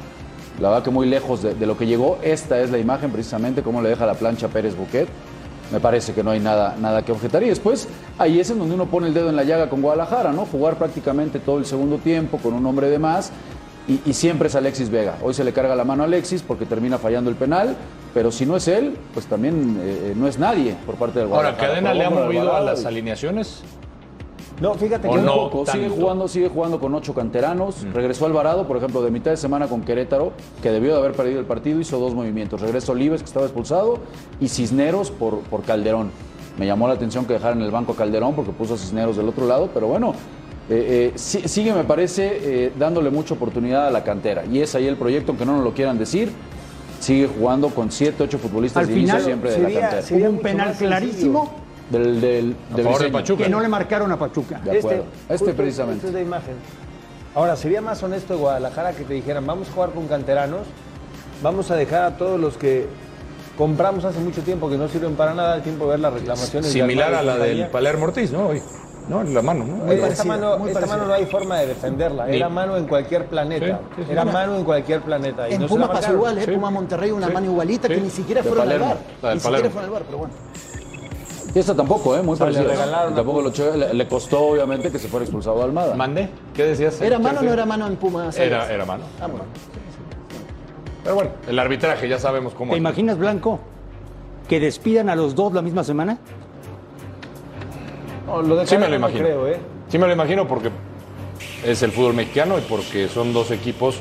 [0.59, 2.17] La verdad que muy lejos de, lo que llegó.
[2.21, 5.07] Esta es la imagen precisamente, cómo le deja la plancha Pérez Buquet.
[5.71, 7.41] Me parece que no hay nada, nada que objetar.
[7.43, 10.31] Y después, ahí es en donde uno pone el dedo en la llaga con Guadalajara,
[10.33, 10.45] ¿no?
[10.45, 13.31] Jugar prácticamente todo el segundo tiempo con un hombre de más.
[13.87, 15.15] Y, y siempre es Alexis Vega.
[15.23, 17.75] Hoy se le carga la mano a Alexis porque termina fallando el penal.
[18.13, 21.51] Pero si no es él, pues también eh, no es nadie por parte del Ahora,
[21.53, 21.67] Guadalajara.
[21.67, 23.63] ¿Cadena Por le ha movido a las alineaciones?
[24.61, 27.83] No, fíjate ¿O que Un no poco, sigue jugando, sigue jugando con ocho canteranos.
[27.93, 31.39] Regresó Alvarado, por ejemplo, de mitad de semana con Querétaro, que debió de haber perdido
[31.39, 32.61] el partido, hizo dos movimientos.
[32.61, 33.97] Regresó Olives, que estaba expulsado,
[34.39, 36.11] y Cisneros por, por Calderón.
[36.59, 39.17] Me llamó la atención que dejaran en el banco a Calderón porque puso a Cisneros
[39.17, 40.13] del otro lado, pero bueno,
[40.69, 44.45] eh, eh, sí- sigue, me parece, eh, dándole mucha oportunidad a la cantera.
[44.45, 46.31] Y es ahí el proyecto, aunque no nos lo quieran decir.
[46.99, 50.01] Sigue jugando con siete, ocho futbolistas Al de inicio final, siempre de la cantera.
[50.03, 51.49] sería un penal clarísimo
[51.91, 53.09] Del, del, de de.
[53.11, 53.43] Pachuca.
[53.43, 54.59] que no le marcaron a Pachuca.
[54.63, 55.03] De acuerdo.
[55.29, 55.97] Este justo precisamente.
[55.97, 56.55] esta es la imagen.
[57.35, 60.61] Ahora, sería más honesto de Guadalajara que te dijeran, vamos a jugar con canteranos
[61.43, 62.85] vamos a dejar a todos los que
[63.57, 66.71] compramos hace mucho tiempo que no sirven para nada el tiempo de ver las reclamaciones.
[66.71, 67.63] de Similar a la compañía.
[67.63, 68.47] del Palermo Ortiz, ¿no?
[68.49, 68.61] Hoy.
[69.09, 69.23] ¿No?
[69.23, 69.83] La mano, ¿no?
[69.85, 70.97] Oye, esta parecida, mano, muy esta parecida.
[70.97, 72.29] mano no hay forma de defenderla.
[72.29, 73.65] Era mano en cualquier planeta.
[73.65, 74.11] Sí, sí, sí.
[74.11, 75.49] Era Una- mano en cualquier planeta.
[75.49, 76.43] Y En no Puma pasó igual, ¿eh?
[76.45, 76.51] Sí.
[76.51, 77.33] Puma Monterrey, una Sí.
[77.33, 78.97] mano igualita que ni siquiera De fueron al bar.
[79.33, 80.33] Ni siquiera fueron al bar, pero bueno.
[81.53, 82.21] Y esta tampoco, ¿eh?
[82.21, 82.73] Muy O sea, le parecida.
[82.85, 85.95] regalaron Y tampoco lo che- le, le costó, obviamente, que se fuera expulsado a Almada.
[85.95, 86.29] ¿Mandé?
[86.53, 87.01] ¿Qué decías?
[87.01, 88.29] ¿Era mano o no era mano en Puma?
[88.37, 89.03] Era, era mano.
[89.19, 89.43] Ah, bueno.
[91.03, 92.79] Pero bueno, el arbitraje ya sabemos cómo ¿Te es.
[92.79, 93.59] imaginas, Blanco,
[94.47, 96.19] que despidan a los dos la misma semana?
[98.27, 99.19] No, lo de Sí me lo no imagino.
[99.25, 99.59] creo, ¿eh?
[99.89, 100.69] Sí me lo imagino porque
[101.65, 103.99] es el fútbol mexicano y porque son dos equipos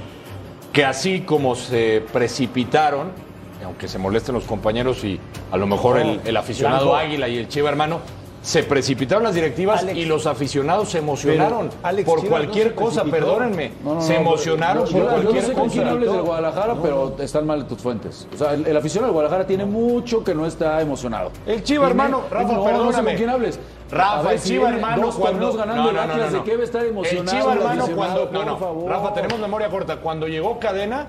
[0.73, 3.09] que así como se precipitaron,
[3.65, 5.19] aunque se molesten los compañeros y
[5.51, 6.97] a lo mejor el, el aficionado Blanco.
[6.97, 7.99] Águila y el Chiva hermano,
[8.43, 9.99] se precipitaron las directivas Alex.
[9.99, 13.73] y los aficionados se emocionaron Pero, Alex, por Chivas no cualquier se cosa, perdónenme.
[13.85, 15.93] No, no, se no, emocionaron yo- por yo- Yo no cualquier sé con quién cosa.
[15.95, 18.27] hables del Guadalajara, pero están mal tus fuentes.
[18.35, 21.33] O sea, el, el aficionado del Guadalajara tiene mucho que no está emocionado.
[21.47, 23.05] El Chiva hermano, Rafa, no, no sé perdóname.
[23.11, 23.61] con quién hables.
[23.91, 26.85] Rafa, ver, el Chiva hermano dos cuando ganando el Atlas, ¿de qué va a estar
[26.87, 27.37] emocionado?
[27.37, 28.57] El Chiva hermano cuando no, Por no.
[28.57, 28.91] favor.
[28.91, 29.97] Rafa, tenemos memoria corta.
[29.97, 31.09] Cuando llegó Cadena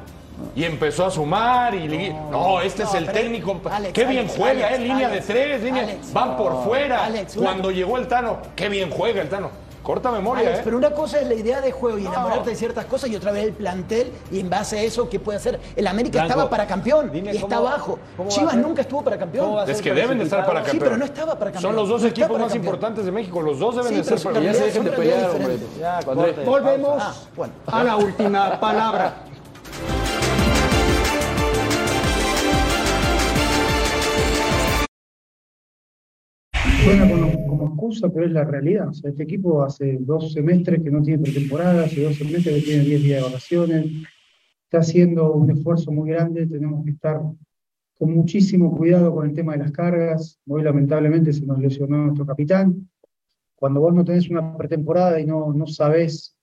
[0.56, 3.60] y empezó a sumar y ligui- no, este es no, el técnico.
[3.70, 5.84] Alex, qué bien Alex, juega, Alex, eh, línea Alex, de tres, línea.
[5.84, 6.14] Alex.
[6.14, 7.06] van por fuera.
[7.06, 9.50] Alex, una- cuando llegó el Tano, qué bien juega el Tano.
[9.82, 10.62] Corta memoria, Alex, eh.
[10.64, 13.32] pero una cosa es la idea de juego y enamorarte de ciertas cosas y otra
[13.32, 15.60] vez el plantel y en base a eso, ¿qué puede hacer?
[15.76, 18.00] El América Blanco, estaba para campeón dime y está cómo- abajo.
[18.28, 19.68] Chivas nunca estuvo para campeón.
[19.68, 20.72] Es que deben de estar para campeón.
[20.76, 21.62] Sí, pero no estaba para campeón.
[21.74, 22.58] Son los dos No equipos más campeón.
[22.64, 23.42] importantes de México.
[23.42, 25.36] Los dos deben Sí, de son para Ya se realidades- dejen de son realidades pelear,
[25.42, 25.54] hombre.
[25.58, 25.80] diferentes.
[25.80, 26.34] Ya, André.
[26.36, 27.02] corte, Volvemos.
[27.04, 27.54] Ah, bueno.
[27.66, 29.14] a la última palabra.
[36.92, 38.89] Suena como, como excusa, pero es la realidad.
[38.89, 42.62] O sea, este equipo hace dos semestres que no tiene pretemporada, hace dos semestres que
[42.64, 43.86] tiene 10 días de vacaciones.
[44.66, 47.22] Está haciendo un esfuerzo muy grande, tenemos que estar
[47.98, 50.38] con muchísimo cuidado con el tema de las cargas.
[50.46, 52.89] Hoy lamentablemente se nos lesionó nuestro capitán.
[53.56, 56.36] Cuando vos no tenés una pretemporada y no, no sabés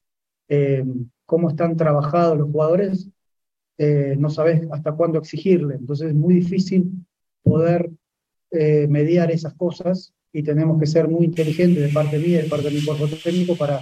[0.48, 0.82] eh,
[1.26, 3.10] cómo están trabajados los jugadores,
[3.76, 5.74] eh, no sabés hasta cuándo exigirle.
[5.74, 6.90] Entonces es muy difícil
[7.42, 7.90] poder
[8.50, 12.48] eh, mediar esas cosas y tenemos que ser muy inteligentes de parte mía y de
[12.48, 13.80] parte de mi cuerpo técnico para,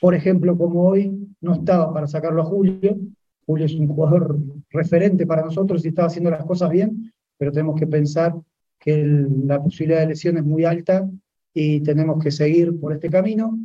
[0.00, 1.12] por ejemplo, como hoy
[1.42, 2.96] no estaba para sacarlo a Julio.
[3.44, 4.38] Julio es un jugador
[4.70, 8.34] referente para nosotros y estaba haciendo las cosas bien, pero tenemos que pensar
[8.78, 9.04] que
[9.44, 11.06] la posibilidad de lesión es muy alta
[11.52, 13.58] y tenemos que seguir por este camino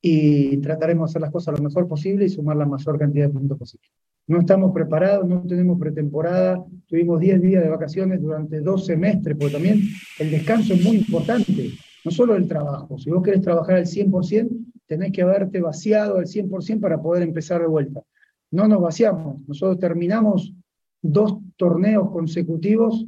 [0.00, 3.34] y trataremos de hacer las cosas lo mejor posible y sumar la mayor cantidad de
[3.34, 3.88] puntos posible.
[4.28, 9.54] No estamos preparados, no tenemos pretemporada, tuvimos 10 días de vacaciones durante dos semestres, porque
[9.54, 9.80] también
[10.18, 11.70] el descanso es muy importante,
[12.04, 12.98] no solo el trabajo.
[12.98, 14.50] Si vos querés trabajar al 100%,
[14.86, 18.02] tenés que haberte vaciado al 100% para poder empezar de vuelta.
[18.50, 20.52] No nos vaciamos, nosotros terminamos
[21.00, 23.06] dos torneos consecutivos,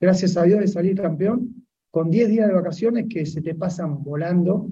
[0.00, 4.02] gracias a Dios de salir campeón, con 10 días de vacaciones que se te pasan
[4.02, 4.70] volando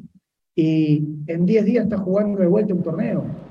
[0.55, 3.50] y en 10 días estás jugando de vuelta un torneo.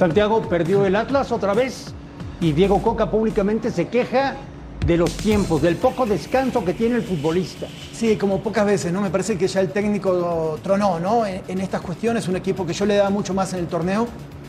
[0.00, 1.92] Santiago perdió el Atlas otra vez
[2.40, 4.34] y Diego Coca públicamente se queja
[4.86, 7.66] de los tiempos, del poco descanso que tiene el futbolista.
[7.92, 9.02] Sí, como pocas veces, ¿no?
[9.02, 11.26] Me parece que ya el técnico tronó, ¿no?
[11.26, 14.06] En, estas cuestiones, un equipo que yo le daba mucho más en el torneo,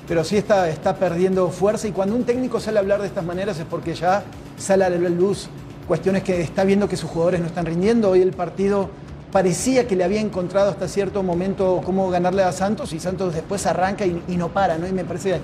[0.07, 3.25] pero sí está, está perdiendo fuerza y cuando un técnico sale a hablar de estas
[3.25, 4.23] maneras es porque ya
[4.57, 5.49] sale a la luz
[5.85, 8.11] cuestiones que está viendo que sus jugadores no están rindiendo.
[8.11, 8.89] Hoy el partido
[9.31, 13.65] parecía que le había encontrado hasta cierto momento cómo ganarle a Santos y Santos después
[13.65, 14.87] arranca y, no para, ¿no?
[14.87, 15.39] Y me parece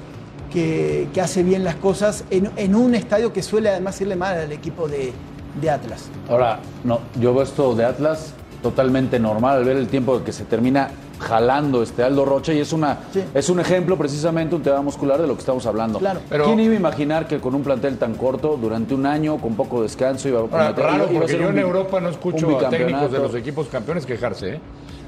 [0.51, 4.37] que, que hace bien las cosas en, en un estadio que suele además irle mal
[4.37, 5.13] al equipo de,
[5.61, 6.05] de Atlas.
[6.29, 10.43] Ahora, no, yo veo esto de Atlas totalmente normal al ver el tiempo que se
[10.43, 10.89] termina
[11.19, 13.23] jalando este Aldo Rocha y es una Sí.
[13.33, 15.99] es un ejemplo precisamente un tema muscular de lo que estamos hablando.
[15.99, 16.19] Claro.
[16.29, 19.55] Pero- ¿Quién iba a imaginar que con un plantel tan corto durante un año con
[19.55, 21.59] poco descanso iba a Ahora, cometer- raro, iba- iba a porque ser yo un en
[21.63, 24.59] Europa no escucho a técnicos de los equipos campeones quejarse, ¿eh?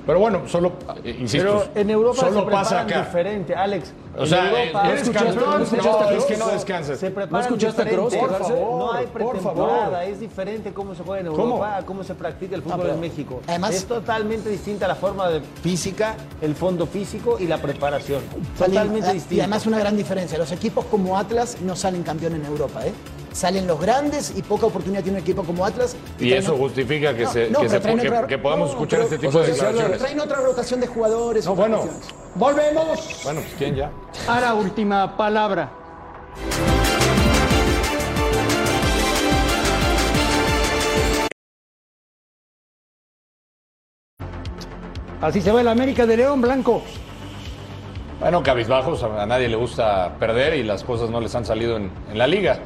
[0.10, 0.72] Pero bueno, solo,
[1.04, 3.06] eh, insisto, Pero en Europa solo se pasa preparan acá.
[3.06, 3.94] diferente, Alex.
[4.18, 5.58] O En sea, Europa- ¿eres ¿No escuchaste- campeón?
[5.60, 7.00] no escuchaste No, es que no descansas.
[7.00, 8.18] Se preparan ¿No escuchaste a diferente.
[8.18, 8.54] Kroos Por quejarse?
[8.60, 11.28] favor, no hay pretemporada, es diferente cómo se juega en.
[11.28, 13.40] Europa, cómo, se practica el fútbol en México.
[13.46, 18.24] además- es totalmente distinta la forma de física, el fondo físico y la preparación.
[18.58, 19.36] Totalmente distinta.
[19.36, 22.94] Y además una gran diferencia, los equipos como Atlas no salen campeón en Europa, ¿eh?
[23.40, 25.96] Salen los grandes y poca oportunidad tiene un equipo como Atlas.
[26.20, 29.00] Y eso justifica que, No, se, no, que, se- que- otra- que podamos no, escuchar
[29.00, 29.98] pero- este tipo o sea, de declaraciones.
[29.98, 31.48] Traen otra rotación de jugadores.
[31.48, 31.88] Bueno.
[32.36, 33.92] Volvemos Bueno, pues quién ya.
[34.28, 35.72] a la última palabra.
[45.22, 46.82] Así se va el América de León Blanco.
[48.20, 51.78] Bueno, cabizbajos, a a nadie le gusta perder y las cosas no les han salido
[51.78, 52.60] en, en la liga.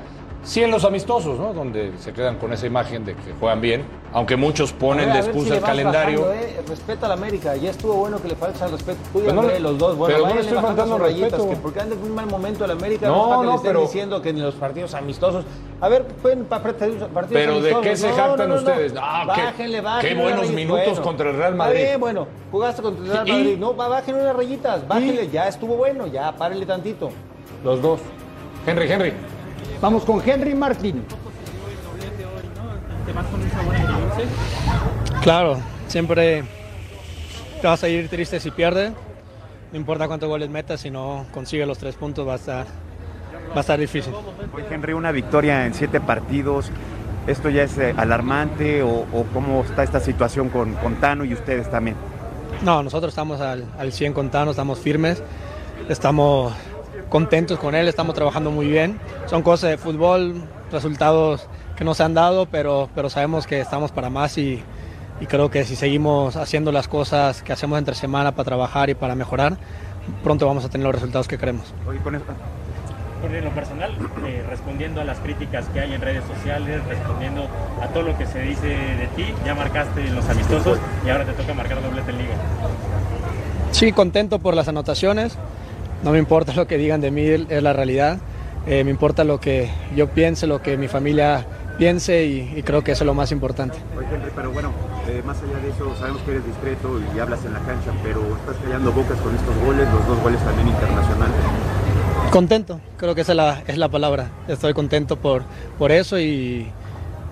[0.44, 1.54] Sí en los amistosos, ¿no?
[1.54, 5.24] Donde se quedan con esa imagen de que juegan bien, aunque muchos ponen A ver,
[5.24, 6.20] a excusa si el calendario.
[6.22, 6.62] bajando, eh.
[6.68, 7.56] Respeta a la América.
[7.56, 9.00] Ya estuvo bueno que le falta el respeto.
[9.14, 9.96] Cuídate no le- los dos.
[9.98, 11.50] Bueno, pero no le estoy faltando respeto.
[11.50, 13.08] que porque anda en un mal momento la América.
[13.08, 15.46] No, No, que no, le estén pero- diciendo que en los partidos amistosos.
[15.80, 18.68] A ver, pueden pa- partidos partidos Pero ¿de qué se No, jactan no, no, no.
[18.70, 18.94] ustedes?
[19.00, 21.80] Ah, qué- bájenle, qué bájenle buenos minutos Bueno, contra el Real Madrid.
[21.84, 23.32] bien, bueno, jugaste contra el Real ¿Y?
[23.32, 23.58] Madrid.
[23.58, 25.30] No, va, bájenle unas rayitas, bájenle.
[25.30, 27.12] Ya estuvo bueno, ya párenle tantito.
[27.64, 28.02] Los dos.
[28.68, 29.14] Henry, Henry.
[29.84, 31.04] Vamos con Henry Martín.
[35.22, 35.58] Claro,
[35.90, 36.46] siempre
[37.60, 38.94] te vas a ir triste si pierdes.
[39.74, 42.66] No importa cuántos goles metas, si no consigue los tres puntos va a estar,
[43.52, 44.14] va a estar difícil.
[44.54, 46.72] Hoy, Henry, una victoria en siete partidos.
[47.28, 51.34] ¿Esto ya es eh, alarmante o, o cómo está esta situación con, con Tano y
[51.34, 51.98] ustedes también?
[52.64, 55.22] No, nosotros estamos al, al 100 con Tano, estamos firmes,
[55.90, 56.54] estamos
[57.18, 59.00] contentos con él, estamos trabajando muy bien.
[59.28, 60.34] Son cosas de fútbol,
[60.72, 61.48] resultados
[61.78, 64.64] que no se han dado, pero, pero sabemos que estamos para más y,
[65.22, 68.96] y creo que si seguimos haciendo las cosas que hacemos entre semana para trabajar y
[68.96, 69.58] para mejorar,
[70.24, 71.72] pronto vamos a tener los resultados que queremos.
[71.88, 72.34] Hoy con esto-
[73.22, 73.92] Por en lo personal,
[74.26, 77.48] eh, respondiendo a las críticas que hay en redes sociales, respondiendo
[77.80, 81.26] a todo lo que se dice de ti, ya marcaste en los amistosos y ahora
[81.26, 82.34] te toca marcar doblete en liga.
[83.72, 85.38] Sí, contento por las anotaciones.
[86.04, 88.20] No me importa lo que digan de mí, es la realidad.
[88.68, 91.46] Eh, me importa lo que yo piense, lo que mi familia
[91.78, 93.78] piense y, y creo que eso es lo más importante.
[93.98, 94.72] Oye, Henry, pero bueno,
[95.08, 98.22] eh, más allá de eso, sabemos que eres discreto y hablas en la cancha, pero
[98.38, 101.36] estás callando bocas con estos goles, los dos goles también internacionales.
[102.32, 104.28] Contento, creo que esa es la, es la palabra.
[104.48, 105.44] Estoy contento por,
[105.78, 106.68] por eso y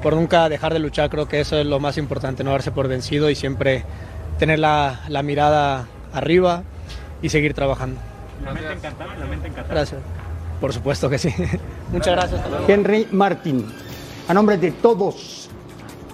[0.01, 1.09] por nunca dejar de luchar.
[1.09, 3.83] Creo que eso es lo más importante, no darse por vencido y siempre
[4.39, 6.63] tener la, la mirada arriba
[7.21, 7.99] y seguir trabajando.
[8.43, 9.73] La mente encantada, la mente encantada.
[9.73, 10.01] Gracias.
[10.59, 11.33] Por supuesto que sí.
[11.91, 12.41] Muchas gracias.
[12.67, 13.65] Henry Martín.
[14.27, 15.49] A nombre de todos,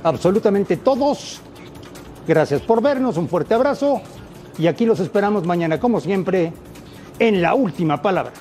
[0.03, 1.41] absolutamente todos,
[2.27, 4.01] gracias por vernos, un fuerte abrazo
[4.57, 6.53] y aquí los esperamos mañana, como siempre,
[7.19, 8.31] en la última palabra.